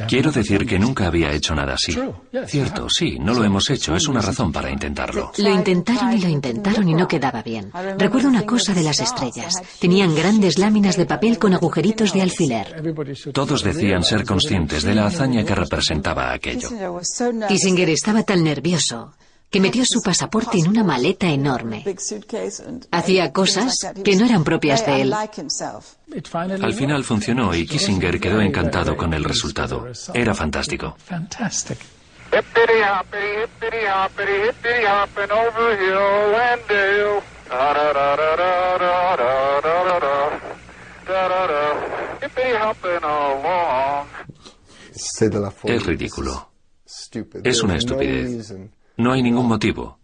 [0.07, 1.97] Quiero decir que nunca había hecho nada así.
[2.45, 5.31] Cierto, sí, no lo hemos hecho, es una razón para intentarlo.
[5.37, 7.71] Lo intentaron y lo intentaron y no quedaba bien.
[7.97, 9.61] Recuerdo una cosa de las estrellas.
[9.79, 12.93] Tenían grandes láminas de papel con agujeritos de alfiler.
[13.33, 16.69] Todos decían ser conscientes de la hazaña que representaba aquello.
[17.47, 19.13] Kissinger estaba tan nervioso
[19.49, 21.83] que metió su pasaporte en una maleta enorme.
[22.91, 25.13] Hacía cosas que no eran propias de él.
[25.13, 29.87] Al final funcionó y Kissinger quedó encantado con el resultado.
[30.13, 30.97] Era fantástico.
[45.63, 46.49] Es ridículo.
[47.43, 48.53] Es una estupidez.
[48.97, 49.97] No hay ningún motivo.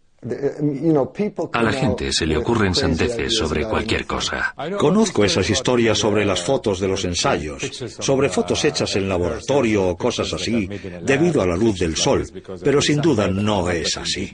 [1.52, 4.56] A la gente se le ocurren sandeces sobre cualquier cosa.
[4.80, 7.62] Conozco esas historias sobre las fotos de los ensayos,
[8.00, 10.70] sobre fotos hechas en laboratorio o cosas así,
[11.02, 12.26] debido a la luz del sol,
[12.64, 14.34] pero sin duda no es así.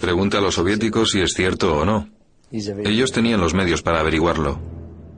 [0.00, 2.08] Pregunta a los soviéticos si es cierto o no.
[2.50, 4.58] Ellos tenían los medios para averiguarlo.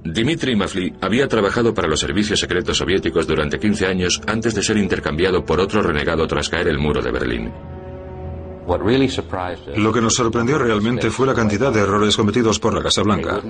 [0.03, 4.79] Dmitry Mafli había trabajado para los servicios secretos soviéticos durante 15 años antes de ser
[4.79, 7.53] intercambiado por otro renegado tras caer el muro de Berlín.
[9.77, 13.41] Lo que nos sorprendió realmente fue la cantidad de errores cometidos por la Casa Blanca.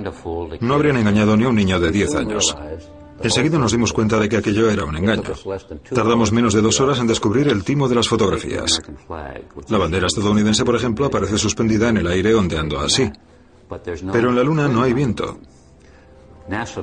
[0.59, 2.55] No habrían engañado ni a un niño de 10 años.
[3.23, 5.33] Enseguida nos dimos cuenta de que aquello era un engaño.
[5.93, 8.81] Tardamos menos de dos horas en descubrir el timo de las fotografías.
[9.69, 13.11] La bandera estadounidense, por ejemplo, aparece suspendida en el aire ondeando así.
[14.11, 15.39] Pero en la Luna no hay viento.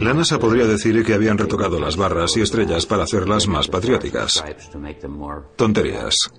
[0.01, 4.43] La NASA podría decir que habían retocado las barras y estrellas para hacerlas más patrióticas.
[5.57, 6.31] Tonterías.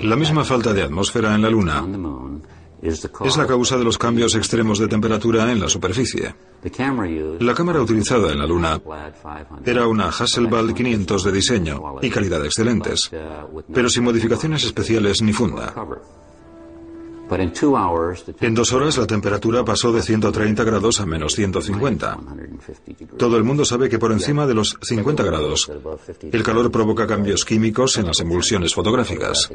[0.00, 1.84] La misma falta de atmósfera en la Luna
[2.80, 6.34] es la causa de los cambios extremos de temperatura en la superficie.
[7.40, 8.80] La cámara utilizada en la Luna
[9.64, 13.10] era una Hasselblad 500 de diseño y calidad excelentes,
[13.72, 15.74] pero sin modificaciones especiales ni funda.
[18.40, 22.18] En dos horas la temperatura pasó de 130 grados a menos 150.
[23.16, 25.70] Todo el mundo sabe que por encima de los 50 grados
[26.32, 29.50] el calor provoca cambios químicos en las emulsiones fotográficas.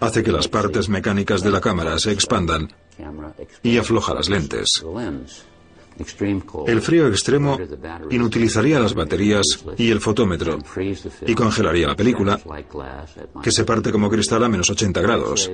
[0.00, 2.68] Hace que las partes mecánicas de la cámara se expandan
[3.62, 4.84] y afloja las lentes.
[6.66, 7.58] El frío extremo
[8.10, 10.58] inutilizaría las baterías y el fotómetro
[11.26, 12.40] y congelaría la película,
[13.42, 15.50] que se parte como cristal a menos 80 grados.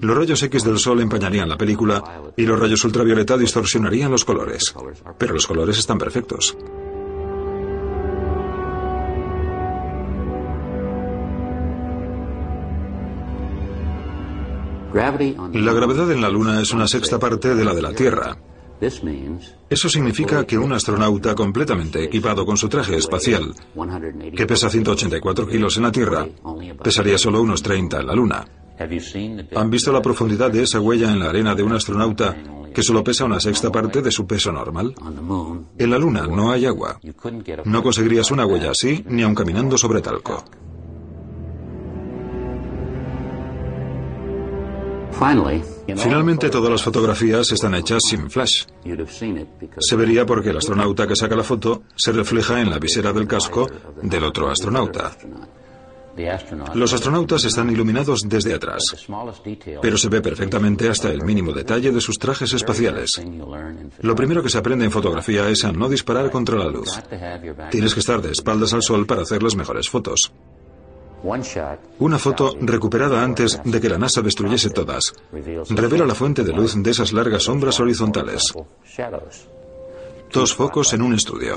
[0.00, 4.74] Los rayos X del sol empañarían la película y los rayos ultravioleta distorsionarían los colores.
[5.18, 6.56] Pero los colores están perfectos.
[14.94, 18.36] La gravedad en la Luna es una sexta parte de la de la Tierra.
[19.70, 23.54] Eso significa que un astronauta completamente equipado con su traje espacial,
[24.36, 26.26] que pesa 184 kilos en la Tierra,
[26.82, 28.44] pesaría solo unos 30 en la Luna.
[29.56, 32.36] ¿Han visto la profundidad de esa huella en la arena de un astronauta
[32.72, 34.94] que solo pesa una sexta parte de su peso normal?
[35.78, 37.00] En la Luna no hay agua.
[37.64, 40.44] No conseguirías una huella así ni aun caminando sobre talco.
[45.96, 48.64] Finalmente todas las fotografías están hechas sin flash.
[49.78, 53.26] Se vería porque el astronauta que saca la foto se refleja en la visera del
[53.26, 53.68] casco
[54.02, 55.12] del otro astronauta.
[56.74, 59.06] Los astronautas están iluminados desde atrás,
[59.80, 63.22] pero se ve perfectamente hasta el mínimo detalle de sus trajes espaciales.
[64.00, 66.90] Lo primero que se aprende en fotografía es a no disparar contra la luz.
[67.70, 70.32] Tienes que estar de espaldas al sol para hacer las mejores fotos.
[71.98, 75.12] Una foto recuperada antes de que la NASA destruyese todas
[75.70, 78.54] revela la fuente de luz de esas largas sombras horizontales.
[80.32, 81.56] Dos focos en un estudio.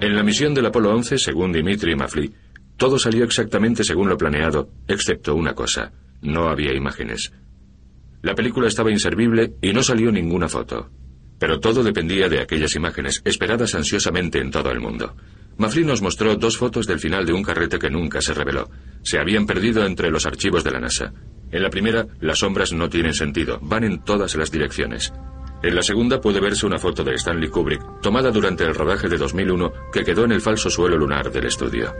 [0.00, 2.32] En la misión del Apolo 11, según Dimitri Mafli,
[2.78, 5.92] todo salió exactamente según lo planeado, excepto una cosa.
[6.22, 7.30] No había imágenes.
[8.22, 10.88] La película estaba inservible y no salió ninguna foto.
[11.40, 15.16] Pero todo dependía de aquellas imágenes, esperadas ansiosamente en todo el mundo.
[15.56, 18.70] Mafli nos mostró dos fotos del final de un carrete que nunca se reveló.
[19.02, 21.12] Se habían perdido entre los archivos de la NASA.
[21.50, 25.12] En la primera, las sombras no tienen sentido, van en todas las direcciones.
[25.62, 29.18] En la segunda puede verse una foto de Stanley Kubrick, tomada durante el rodaje de
[29.18, 31.92] 2001, que quedó en el falso suelo lunar del estudio.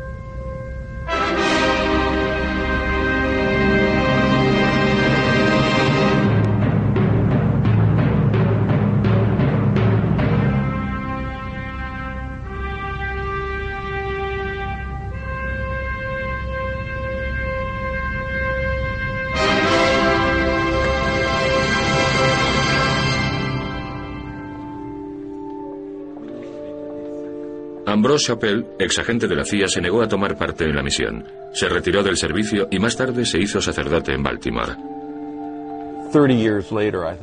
[28.11, 31.25] Ambrose Chappelle, ex agente de la CIA, se negó a tomar parte en la misión.
[31.53, 34.75] Se retiró del servicio y más tarde se hizo sacerdote en Baltimore.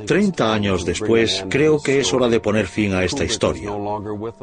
[0.06, 3.70] Treinta años después, creo que es hora de poner fin a esta historia.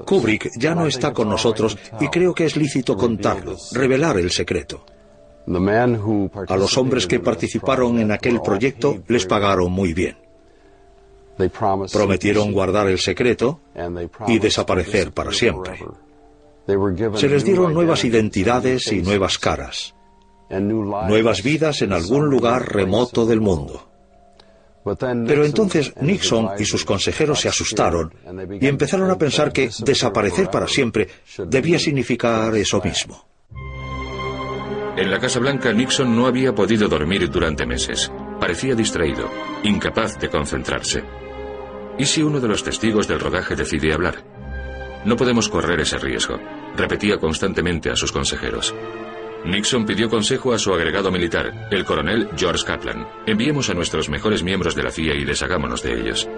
[0.04, 4.84] Kubrick ya no está con nosotros y creo que es lícito contarlo, revelar el secreto.
[6.48, 10.18] A los hombres que participaron en aquel proyecto les pagaron muy bien.
[11.90, 13.60] Prometieron guardar el secreto
[14.26, 15.80] y desaparecer para siempre.
[16.66, 19.94] Se les dieron nuevas identidades y nuevas caras,
[20.50, 23.90] nuevas vidas en algún lugar remoto del mundo.
[24.84, 28.12] Pero entonces Nixon y sus consejeros se asustaron
[28.60, 31.08] y empezaron a pensar que desaparecer para siempre
[31.46, 33.26] debía significar eso mismo.
[34.96, 38.12] En la Casa Blanca Nixon no había podido dormir durante meses.
[38.38, 39.28] Parecía distraído,
[39.64, 41.02] incapaz de concentrarse.
[41.98, 44.43] ¿Y si uno de los testigos del rodaje decide hablar?
[45.04, 46.38] No podemos correr ese riesgo,
[46.76, 48.74] repetía constantemente a sus consejeros.
[49.44, 53.06] Nixon pidió consejo a su agregado militar, el coronel George Kaplan.
[53.26, 56.28] Enviemos a nuestros mejores miembros de la CIA y deshagámonos de ellos.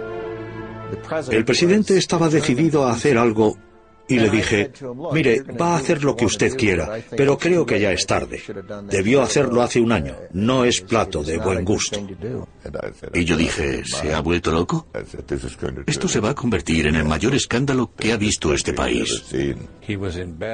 [1.30, 3.56] El presidente estaba decidido a hacer algo
[4.08, 4.70] y le dije,
[5.12, 8.42] mire, va a hacer lo que usted quiera, pero creo que ya es tarde.
[8.88, 10.14] Debió hacerlo hace un año.
[10.32, 12.00] No es plato de buen gusto.
[13.12, 14.86] Y yo dije, ¿se ha vuelto loco?
[15.86, 19.24] Esto se va a convertir en el mayor escándalo que ha visto este país.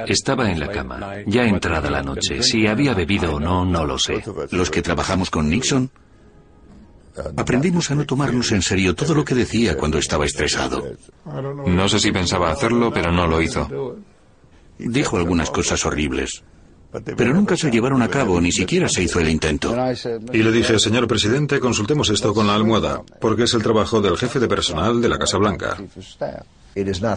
[0.06, 2.42] Estaba en la cama, ya entrada la noche.
[2.42, 4.22] Si había bebido o no, no lo sé.
[4.50, 5.90] Los que trabajamos con Nixon
[7.36, 10.96] Aprendimos a no tomarnos en serio todo lo que decía cuando estaba estresado.
[11.66, 13.96] No sé si pensaba hacerlo, pero no lo hizo.
[14.78, 16.42] Dijo algunas cosas horribles.
[17.16, 19.74] Pero nunca se llevaron a cabo, ni siquiera se hizo el intento.
[20.32, 24.18] Y le dije, señor presidente, consultemos esto con la almohada, porque es el trabajo del
[24.18, 25.78] jefe de personal de la Casa Blanca.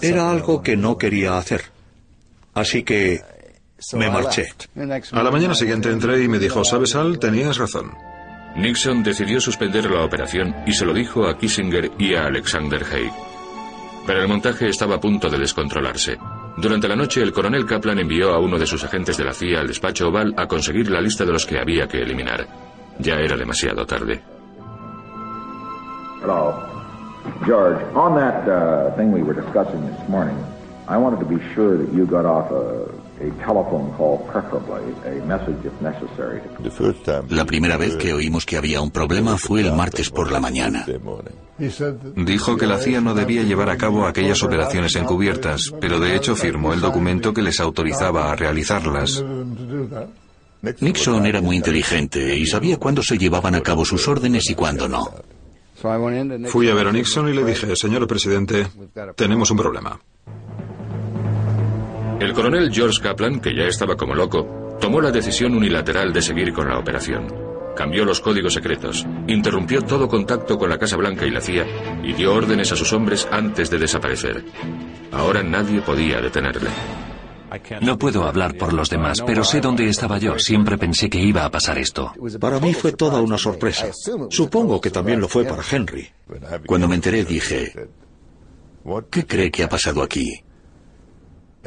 [0.01, 1.63] Era algo que no quería hacer.
[2.53, 3.21] Así que
[3.93, 4.47] me marché.
[5.11, 7.19] A la mañana siguiente entré y me dijo, ¿sabes, Al?
[7.19, 7.91] Tenías razón.
[8.55, 13.11] Nixon decidió suspender la operación y se lo dijo a Kissinger y a Alexander Haig.
[14.07, 16.17] Pero el montaje estaba a punto de descontrolarse.
[16.57, 19.59] Durante la noche, el coronel Kaplan envió a uno de sus agentes de la CIA
[19.59, 22.47] al despacho oval a conseguir la lista de los que había que eliminar.
[22.99, 24.21] Ya era demasiado tarde.
[26.21, 26.53] Hello.
[27.45, 30.37] George, on that uh, thing we were discussing this morning,
[30.87, 32.87] I wanted to be sure that you got off a
[37.29, 40.85] la primera vez que oímos que había un problema fue el martes por la mañana.
[42.15, 46.35] Dijo que la CIA no debía llevar a cabo aquellas operaciones encubiertas, pero de hecho
[46.35, 49.23] firmó el documento que les autorizaba a realizarlas.
[50.79, 54.89] Nixon era muy inteligente y sabía cuándo se llevaban a cabo sus órdenes y cuándo
[54.89, 55.11] no.
[56.47, 58.67] Fui a ver a Nixon y le dije, señor presidente,
[59.15, 59.99] tenemos un problema.
[62.19, 66.53] El coronel George Kaplan, que ya estaba como loco, tomó la decisión unilateral de seguir
[66.53, 67.27] con la operación.
[67.75, 71.65] Cambió los códigos secretos, interrumpió todo contacto con la Casa Blanca y la CIA
[72.03, 74.45] y dio órdenes a sus hombres antes de desaparecer.
[75.11, 76.69] Ahora nadie podía detenerle.
[77.81, 80.39] No puedo hablar por los demás, pero sé dónde estaba yo.
[80.39, 82.13] Siempre pensé que iba a pasar esto.
[82.39, 83.87] Para mí fue toda una sorpresa.
[84.29, 86.09] Supongo que también lo fue para Henry.
[86.65, 87.73] Cuando me enteré dije,
[89.11, 90.44] ¿qué cree que ha pasado aquí?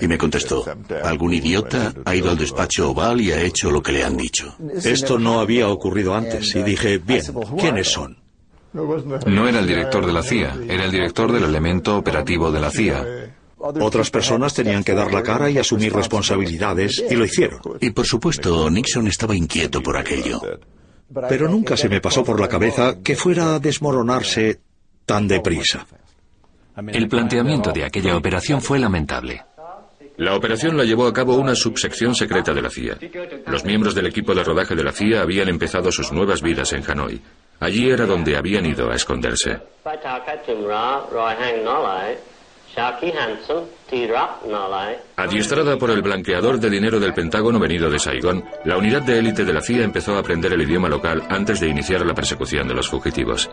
[0.01, 0.65] Y me contestó,
[1.03, 4.57] algún idiota ha ido al despacho oval y ha hecho lo que le han dicho.
[4.85, 7.23] Esto no había ocurrido antes y dije, bien,
[7.59, 8.17] ¿quiénes son?
[8.73, 12.71] No era el director de la CIA, era el director del elemento operativo de la
[12.71, 13.07] CIA.
[13.59, 17.61] Otras personas tenían que dar la cara y asumir responsabilidades y lo hicieron.
[17.81, 20.41] Y por supuesto, Nixon estaba inquieto por aquello.
[21.29, 24.61] Pero nunca se me pasó por la cabeza que fuera a desmoronarse
[25.05, 25.87] tan deprisa.
[26.77, 29.43] El planteamiento de aquella operación fue lamentable.
[30.19, 32.99] La operación la llevó a cabo una subsección secreta de la CIA.
[33.47, 36.83] Los miembros del equipo de rodaje de la CIA habían empezado sus nuevas vidas en
[36.89, 37.21] Hanoi.
[37.61, 39.59] Allí era donde habían ido a esconderse.
[45.17, 49.45] Adiestrada por el blanqueador de dinero del Pentágono venido de Saigón, la unidad de élite
[49.45, 52.75] de la CIA empezó a aprender el idioma local antes de iniciar la persecución de
[52.75, 53.49] los fugitivos.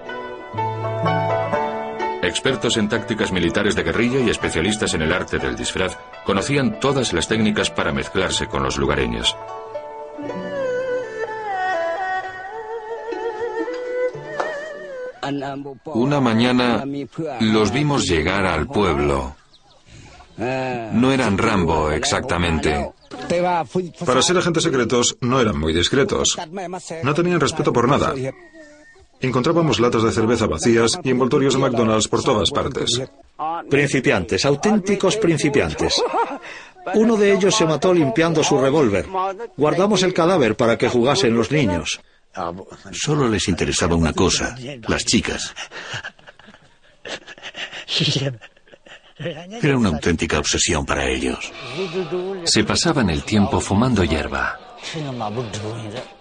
[2.25, 5.95] Expertos en tácticas militares de guerrilla y especialistas en el arte del disfraz
[6.25, 9.35] conocían todas las técnicas para mezclarse con los lugareños.
[15.85, 16.83] Una mañana
[17.41, 19.35] los vimos llegar al pueblo.
[20.37, 22.91] No eran Rambo exactamente.
[24.03, 26.35] Para ser agentes secretos no eran muy discretos.
[27.03, 28.15] No tenían respeto por nada.
[29.21, 33.01] Encontrábamos latas de cerveza vacías y envoltorios de McDonald's por todas partes.
[33.69, 36.01] Principiantes, auténticos principiantes.
[36.93, 39.07] Uno de ellos se mató limpiando su revólver.
[39.57, 41.99] Guardamos el cadáver para que jugasen los niños.
[42.91, 44.55] Solo les interesaba una cosa,
[44.87, 45.55] las chicas.
[49.17, 51.51] Era una auténtica obsesión para ellos.
[52.43, 54.59] Se pasaban el tiempo fumando hierba.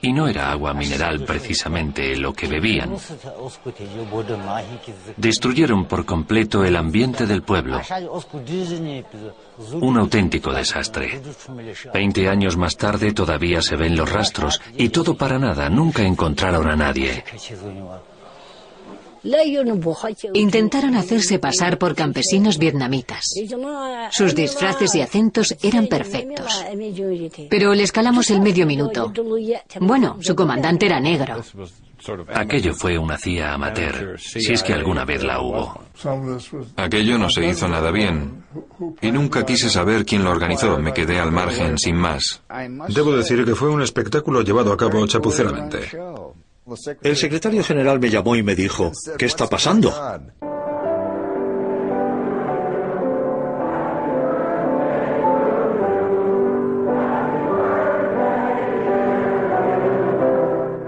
[0.01, 2.97] Y no era agua mineral precisamente lo que bebían.
[5.17, 7.81] Destruyeron por completo el ambiente del pueblo.
[9.81, 11.21] Un auténtico desastre.
[11.93, 16.69] Veinte años más tarde todavía se ven los rastros y todo para nada, nunca encontraron
[16.69, 17.25] a nadie.
[20.35, 23.35] Intentaron hacerse pasar por campesinos vietnamitas.
[24.11, 26.65] Sus disfraces y acentos eran perfectos.
[27.49, 29.13] Pero les calamos el medio minuto.
[29.81, 31.43] Bueno, su comandante era negro.
[32.35, 35.81] Aquello fue una CIA amateur, si es que alguna vez la hubo.
[36.77, 38.45] Aquello no se hizo nada bien.
[39.01, 42.43] Y nunca quise saber quién lo organizó, me quedé al margen sin más.
[42.89, 45.91] Debo decir que fue un espectáculo llevado a cabo chapuceramente.
[47.03, 49.93] El secretario general me llamó y me dijo, ¿qué está pasando?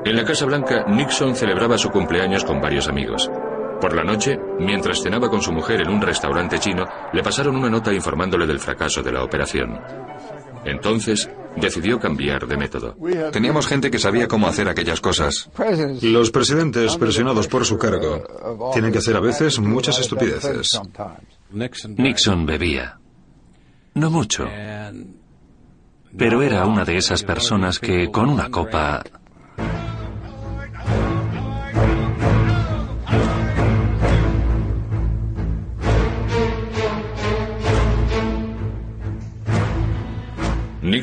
[0.07, 3.31] En la Casa Blanca, Nixon celebraba su cumpleaños con varios amigos.
[3.81, 7.69] Por la noche, mientras cenaba con su mujer en un restaurante chino, le pasaron una
[7.69, 9.79] nota informándole del fracaso de la operación.
[10.67, 12.97] Entonces, decidió cambiar de método.
[13.33, 15.49] Teníamos gente que sabía cómo hacer aquellas cosas.
[16.03, 20.81] Los presidentes, presionados por su cargo, tienen que hacer a veces muchas estupideces.
[21.97, 22.99] Nixon bebía.
[23.95, 24.47] No mucho.
[26.17, 29.03] Pero era una de esas personas que con una copa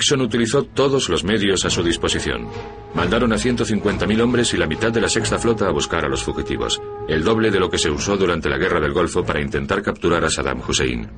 [0.03, 2.49] Nixon utilizó todos los medios a su disposición.
[2.93, 6.21] Mandaron a 150.000 hombres y la mitad de la sexta flota a buscar a los
[6.21, 9.81] fugitivos, el doble de lo que se usó durante la Guerra del Golfo para intentar
[9.81, 11.09] capturar a Saddam Hussein.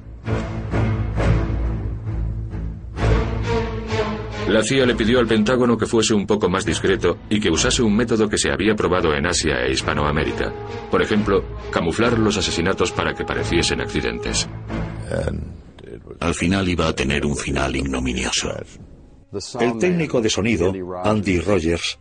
[4.50, 7.82] La CIA le pidió al Pentágono que fuese un poco más discreto y que usase
[7.82, 10.54] un método que se había probado en Asia e Hispanoamérica.
[10.92, 14.48] Por ejemplo, camuflar los asesinatos para que pareciesen accidentes.
[16.20, 18.52] Al final iba a tener un final ignominioso.
[19.60, 22.00] El técnico de sonido, Andy Rogers,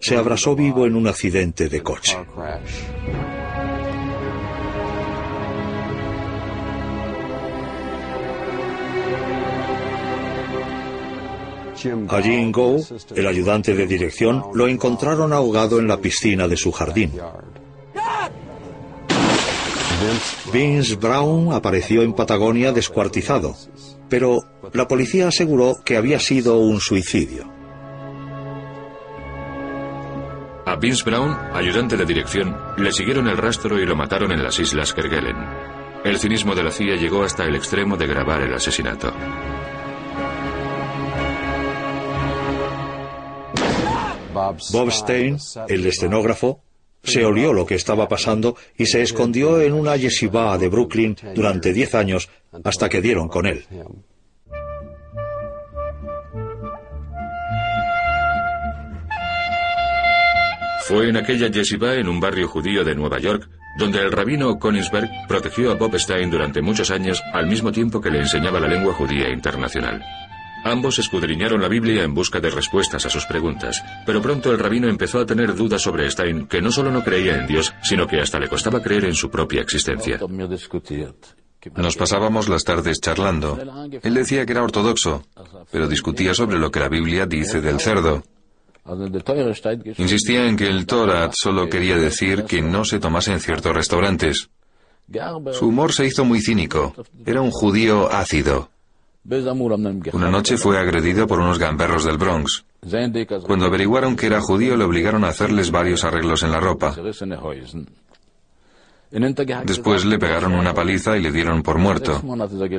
[0.00, 2.16] se abrasó vivo en un accidente de coche.
[12.08, 12.76] A Jim Go,
[13.16, 17.12] el ayudante de dirección, lo encontraron ahogado en la piscina de su jardín.
[20.52, 23.56] Vince Brown apareció en Patagonia descuartizado,
[24.08, 24.40] pero
[24.72, 27.50] la policía aseguró que había sido un suicidio.
[30.66, 34.58] A Vince Brown, ayudante de dirección, le siguieron el rastro y lo mataron en las
[34.58, 35.36] islas Kerguelen.
[36.04, 39.12] El cinismo de la CIA llegó hasta el extremo de grabar el asesinato.
[44.34, 45.38] Bob Stein,
[45.68, 46.62] el escenógrafo,
[47.02, 51.72] se olió lo que estaba pasando y se escondió en una yeshiva de Brooklyn durante
[51.72, 52.28] diez años
[52.64, 53.64] hasta que dieron con él.
[60.86, 63.48] Fue en aquella yeshiva en un barrio judío de Nueva York
[63.78, 68.10] donde el rabino Konigsberg protegió a Bob Stein durante muchos años al mismo tiempo que
[68.10, 70.02] le enseñaba la lengua judía internacional.
[70.64, 74.88] Ambos escudriñaron la Biblia en busca de respuestas a sus preguntas, pero pronto el rabino
[74.88, 78.20] empezó a tener dudas sobre Stein, que no solo no creía en Dios, sino que
[78.20, 80.18] hasta le costaba creer en su propia existencia.
[81.76, 83.58] Nos pasábamos las tardes charlando.
[84.02, 85.24] Él decía que era ortodoxo,
[85.70, 88.22] pero discutía sobre lo que la Biblia dice del cerdo.
[89.96, 94.50] Insistía en que el Torah solo quería decir que no se tomase en ciertos restaurantes.
[95.52, 96.94] Su humor se hizo muy cínico.
[97.24, 98.71] Era un judío ácido.
[99.24, 102.64] Una noche fue agredido por unos gamberros del Bronx.
[103.44, 106.94] Cuando averiguaron que era judío le obligaron a hacerles varios arreglos en la ropa.
[109.64, 112.20] Después le pegaron una paliza y le dieron por muerto.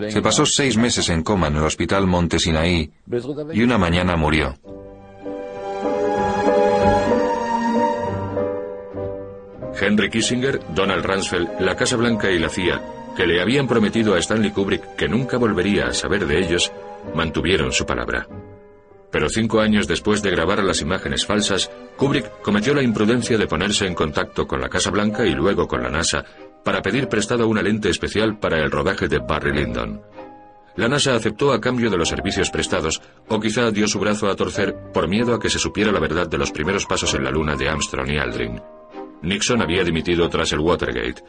[0.10, 2.92] Se pasó seis meses en coma en el hospital Monte Sinaí
[3.54, 4.56] y una mañana murió.
[9.80, 12.82] Henry Kissinger, Donald Rumsfeld, la Casa Blanca y la CIA,
[13.16, 16.72] que le habían prometido a Stanley Kubrick que nunca volvería a saber de ellos,
[17.16, 18.28] mantuvieron su palabra.
[19.12, 23.86] Pero cinco años después de grabar las imágenes falsas, Kubrick cometió la imprudencia de ponerse
[23.86, 26.26] en contacto con la Casa Blanca y luego con la NASA
[26.64, 30.02] para pedir prestado una lente especial para el rodaje de Barry Lyndon.
[30.76, 34.36] La NASA aceptó a cambio de los servicios prestados, o quizá dio su brazo a
[34.36, 37.30] torcer por miedo a que se supiera la verdad de los primeros pasos en la
[37.30, 38.60] Luna de Armstrong y Aldrin.
[39.22, 41.24] Nixon había dimitido tras el Watergate,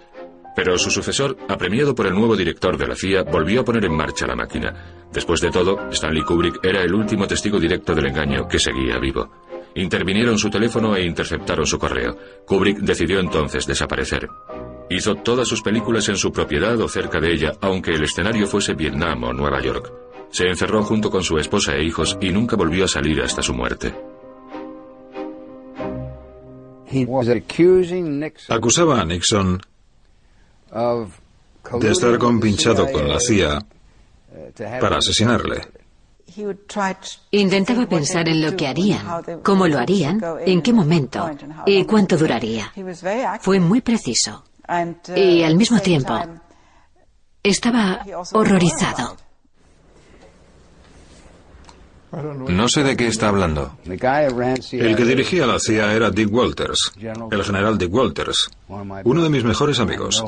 [0.55, 3.96] pero su sucesor, apremiado por el nuevo director de la CIA, volvió a poner en
[3.96, 5.07] marcha la máquina.
[5.12, 9.30] Después de todo, Stanley Kubrick era el último testigo directo del engaño que seguía vivo.
[9.74, 12.16] Intervinieron su teléfono e interceptaron su correo.
[12.46, 14.28] Kubrick decidió entonces desaparecer.
[14.88, 18.74] Hizo todas sus películas en su propiedad o cerca de ella, aunque el escenario fuese
[18.74, 19.92] Vietnam o Nueva York.
[20.30, 23.55] Se encerró junto con su esposa e hijos y nunca volvió a salir hasta su
[23.55, 23.94] muerte.
[28.50, 29.61] Acusaba a Nixon
[31.80, 33.64] de estar compinchado con la CIA
[34.80, 35.62] para asesinarle.
[37.30, 39.06] Intentaba pensar en lo que harían,
[39.42, 41.30] cómo lo harían, en qué momento
[41.66, 42.72] y cuánto duraría.
[43.40, 44.44] Fue muy preciso.
[45.14, 46.18] Y al mismo tiempo,
[47.42, 49.16] estaba horrorizado.
[52.48, 53.76] No sé de qué está hablando.
[53.84, 56.92] El que dirigía la CIA era Dick Walters,
[57.30, 58.50] el general Dick Walters,
[59.04, 60.22] uno de mis mejores amigos.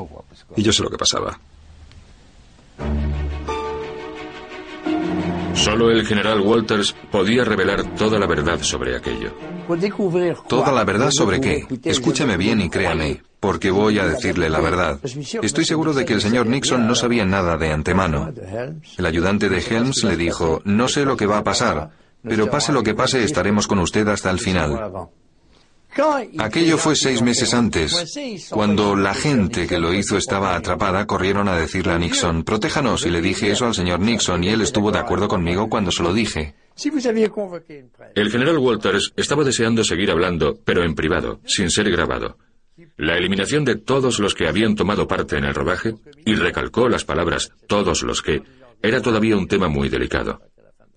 [0.55, 1.39] Y yo sé lo que pasaba.
[5.53, 9.33] Solo el general Walters podía revelar toda la verdad sobre aquello.
[10.47, 11.67] ¿Toda la verdad sobre qué?
[11.83, 14.99] Escúcheme bien y créame, porque voy a decirle la verdad.
[15.41, 18.33] Estoy seguro de que el señor Nixon no sabía nada de antemano.
[18.97, 21.91] El ayudante de Helms le dijo, no sé lo que va a pasar,
[22.23, 25.09] pero pase lo que pase estaremos con usted hasta el final.
[26.37, 28.13] Aquello fue seis meses antes.
[28.51, 33.09] Cuando la gente que lo hizo estaba atrapada, corrieron a decirle a Nixon, protéjanos, y
[33.09, 36.13] le dije eso al señor Nixon, y él estuvo de acuerdo conmigo cuando se lo
[36.13, 36.53] dije.
[38.13, 42.37] El general Walters estaba deseando seguir hablando, pero en privado, sin ser grabado.
[42.97, 45.93] La eliminación de todos los que habían tomado parte en el rodaje,
[46.25, 48.41] y recalcó las palabras todos los que,
[48.81, 50.41] era todavía un tema muy delicado.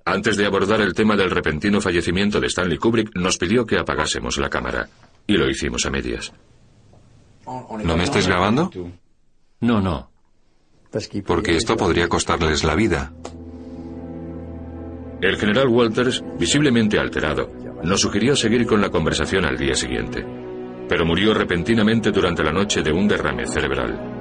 [0.04, 4.38] Antes de abordar el tema del repentino fallecimiento de Stanley Kubrick, nos pidió que apagásemos
[4.38, 4.88] la cámara.
[5.26, 6.32] Y lo hicimos a medias.
[7.84, 8.70] ¿No me estáis grabando?
[9.60, 10.10] No, no.
[11.26, 13.12] Porque esto podría costarles la vida.
[15.20, 17.52] El general Walters, visiblemente alterado,
[17.84, 20.24] nos sugirió seguir con la conversación al día siguiente.
[20.90, 24.20] Pero murió repentinamente durante la noche de un derrame cerebral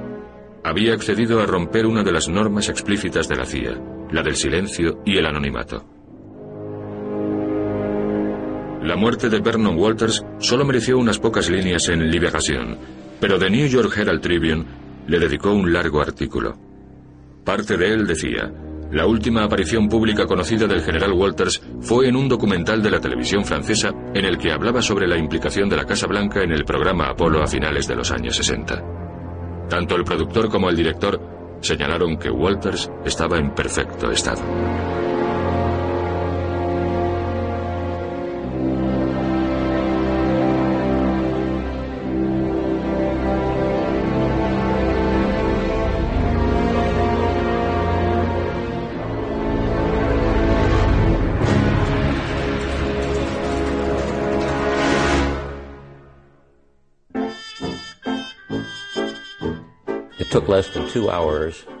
[0.62, 5.02] había accedido a romper una de las normas explícitas de la CIA, la del silencio
[5.04, 5.84] y el anonimato.
[8.82, 12.78] La muerte de Vernon Walters solo mereció unas pocas líneas en Liberación,
[13.20, 14.64] pero The New York Herald Tribune
[15.06, 16.58] le dedicó un largo artículo.
[17.44, 18.50] Parte de él decía,
[18.92, 23.44] la última aparición pública conocida del general Walters fue en un documental de la televisión
[23.44, 27.10] francesa en el que hablaba sobre la implicación de la Casa Blanca en el programa
[27.10, 29.68] Apolo a finales de los años 60.
[29.68, 31.20] Tanto el productor como el director
[31.60, 34.42] señalaron que Walters estaba en perfecto estado.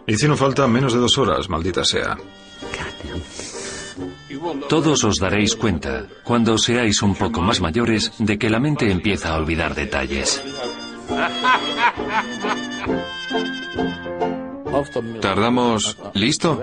[0.06, 2.16] Hicieron falta menos de dos horas, maldita sea.
[4.68, 9.30] Todos os daréis cuenta, cuando seáis un poco más mayores, de que la mente empieza
[9.30, 10.42] a olvidar detalles.
[15.20, 15.96] ¿Tardamos?
[16.14, 16.62] ¿Listo?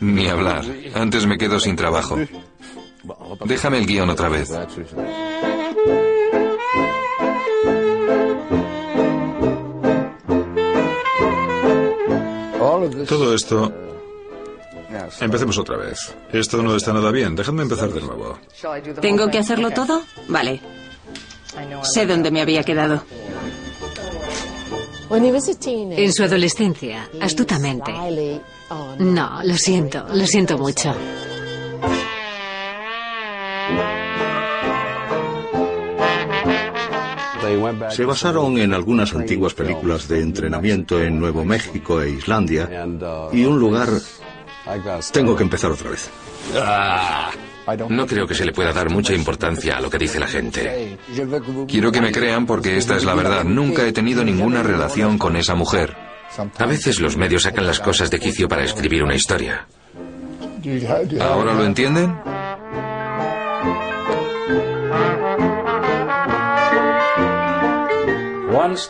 [0.00, 0.64] Ni hablar.
[0.94, 2.18] Antes me quedo sin trabajo.
[3.44, 4.50] Déjame el guion otra vez.
[13.08, 13.72] Todo esto...
[15.20, 16.14] Empecemos otra vez.
[16.32, 17.34] Esto no está nada bien.
[17.34, 18.38] Dejadme empezar de nuevo.
[19.00, 20.02] ¿Tengo que hacerlo todo?
[20.28, 20.60] Vale.
[21.82, 23.02] Sé dónde me había quedado.
[25.10, 27.92] En su adolescencia, astutamente.
[28.98, 30.94] No, lo siento, lo siento mucho.
[37.90, 42.68] Se basaron en algunas antiguas películas de entrenamiento en Nuevo México e Islandia
[43.32, 43.88] y un lugar...
[45.12, 46.10] Tengo que empezar otra vez.
[47.88, 50.98] No creo que se le pueda dar mucha importancia a lo que dice la gente.
[51.68, 53.44] Quiero que me crean porque esta es la verdad.
[53.44, 55.96] Nunca he tenido ninguna relación con esa mujer.
[56.58, 59.66] A veces los medios sacan las cosas de quicio para escribir una historia.
[61.20, 62.16] ¿Ahora lo entienden?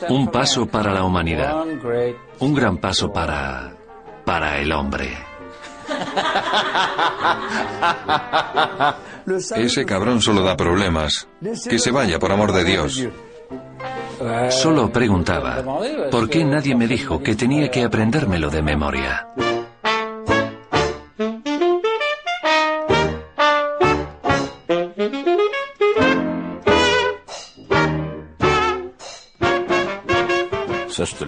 [0.08, 1.64] Un paso para la humanidad.
[2.40, 3.72] Un gran paso para...
[4.24, 5.16] para el hombre.
[9.56, 11.28] Ese cabrón solo da problemas.
[11.68, 13.06] Que se vaya, por amor de Dios.
[14.50, 15.62] Solo preguntaba,
[16.10, 19.28] ¿por qué nadie me dijo que tenía que aprendérmelo de memoria?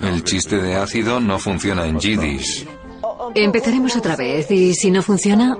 [0.02, 2.66] El chiste de ácido no funciona en Yiddish.
[3.34, 5.56] Empezaremos otra vez y si no funciona...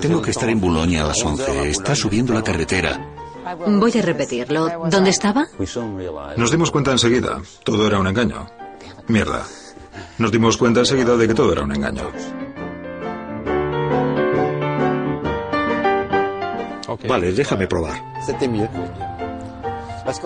[0.00, 1.70] Tengo que estar en Boulogne a las 11.
[1.70, 3.00] Está subiendo la carretera.
[3.66, 4.68] Voy a repetirlo.
[4.88, 5.48] ¿Dónde estaba?
[6.36, 7.40] Nos dimos cuenta enseguida.
[7.64, 8.46] Todo era un engaño.
[9.08, 9.44] Mierda.
[10.18, 12.10] Nos dimos cuenta enseguida de que todo era un engaño.
[17.08, 18.00] Vale, déjame probar.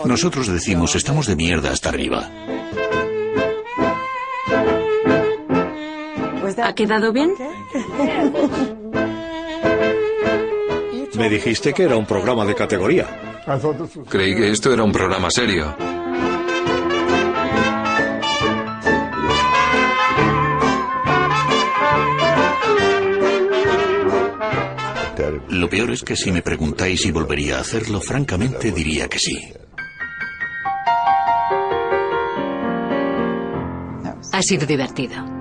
[0.05, 2.31] Nosotros decimos, estamos de mierda hasta arriba.
[6.63, 7.35] ¿Ha quedado bien?
[11.17, 13.07] Me dijiste que era un programa de categoría.
[14.09, 15.75] Creí que esto era un programa serio.
[25.49, 29.53] Lo peor es que si me preguntáis si volvería a hacerlo, francamente diría que sí.
[34.37, 35.36] Ha sido divertido.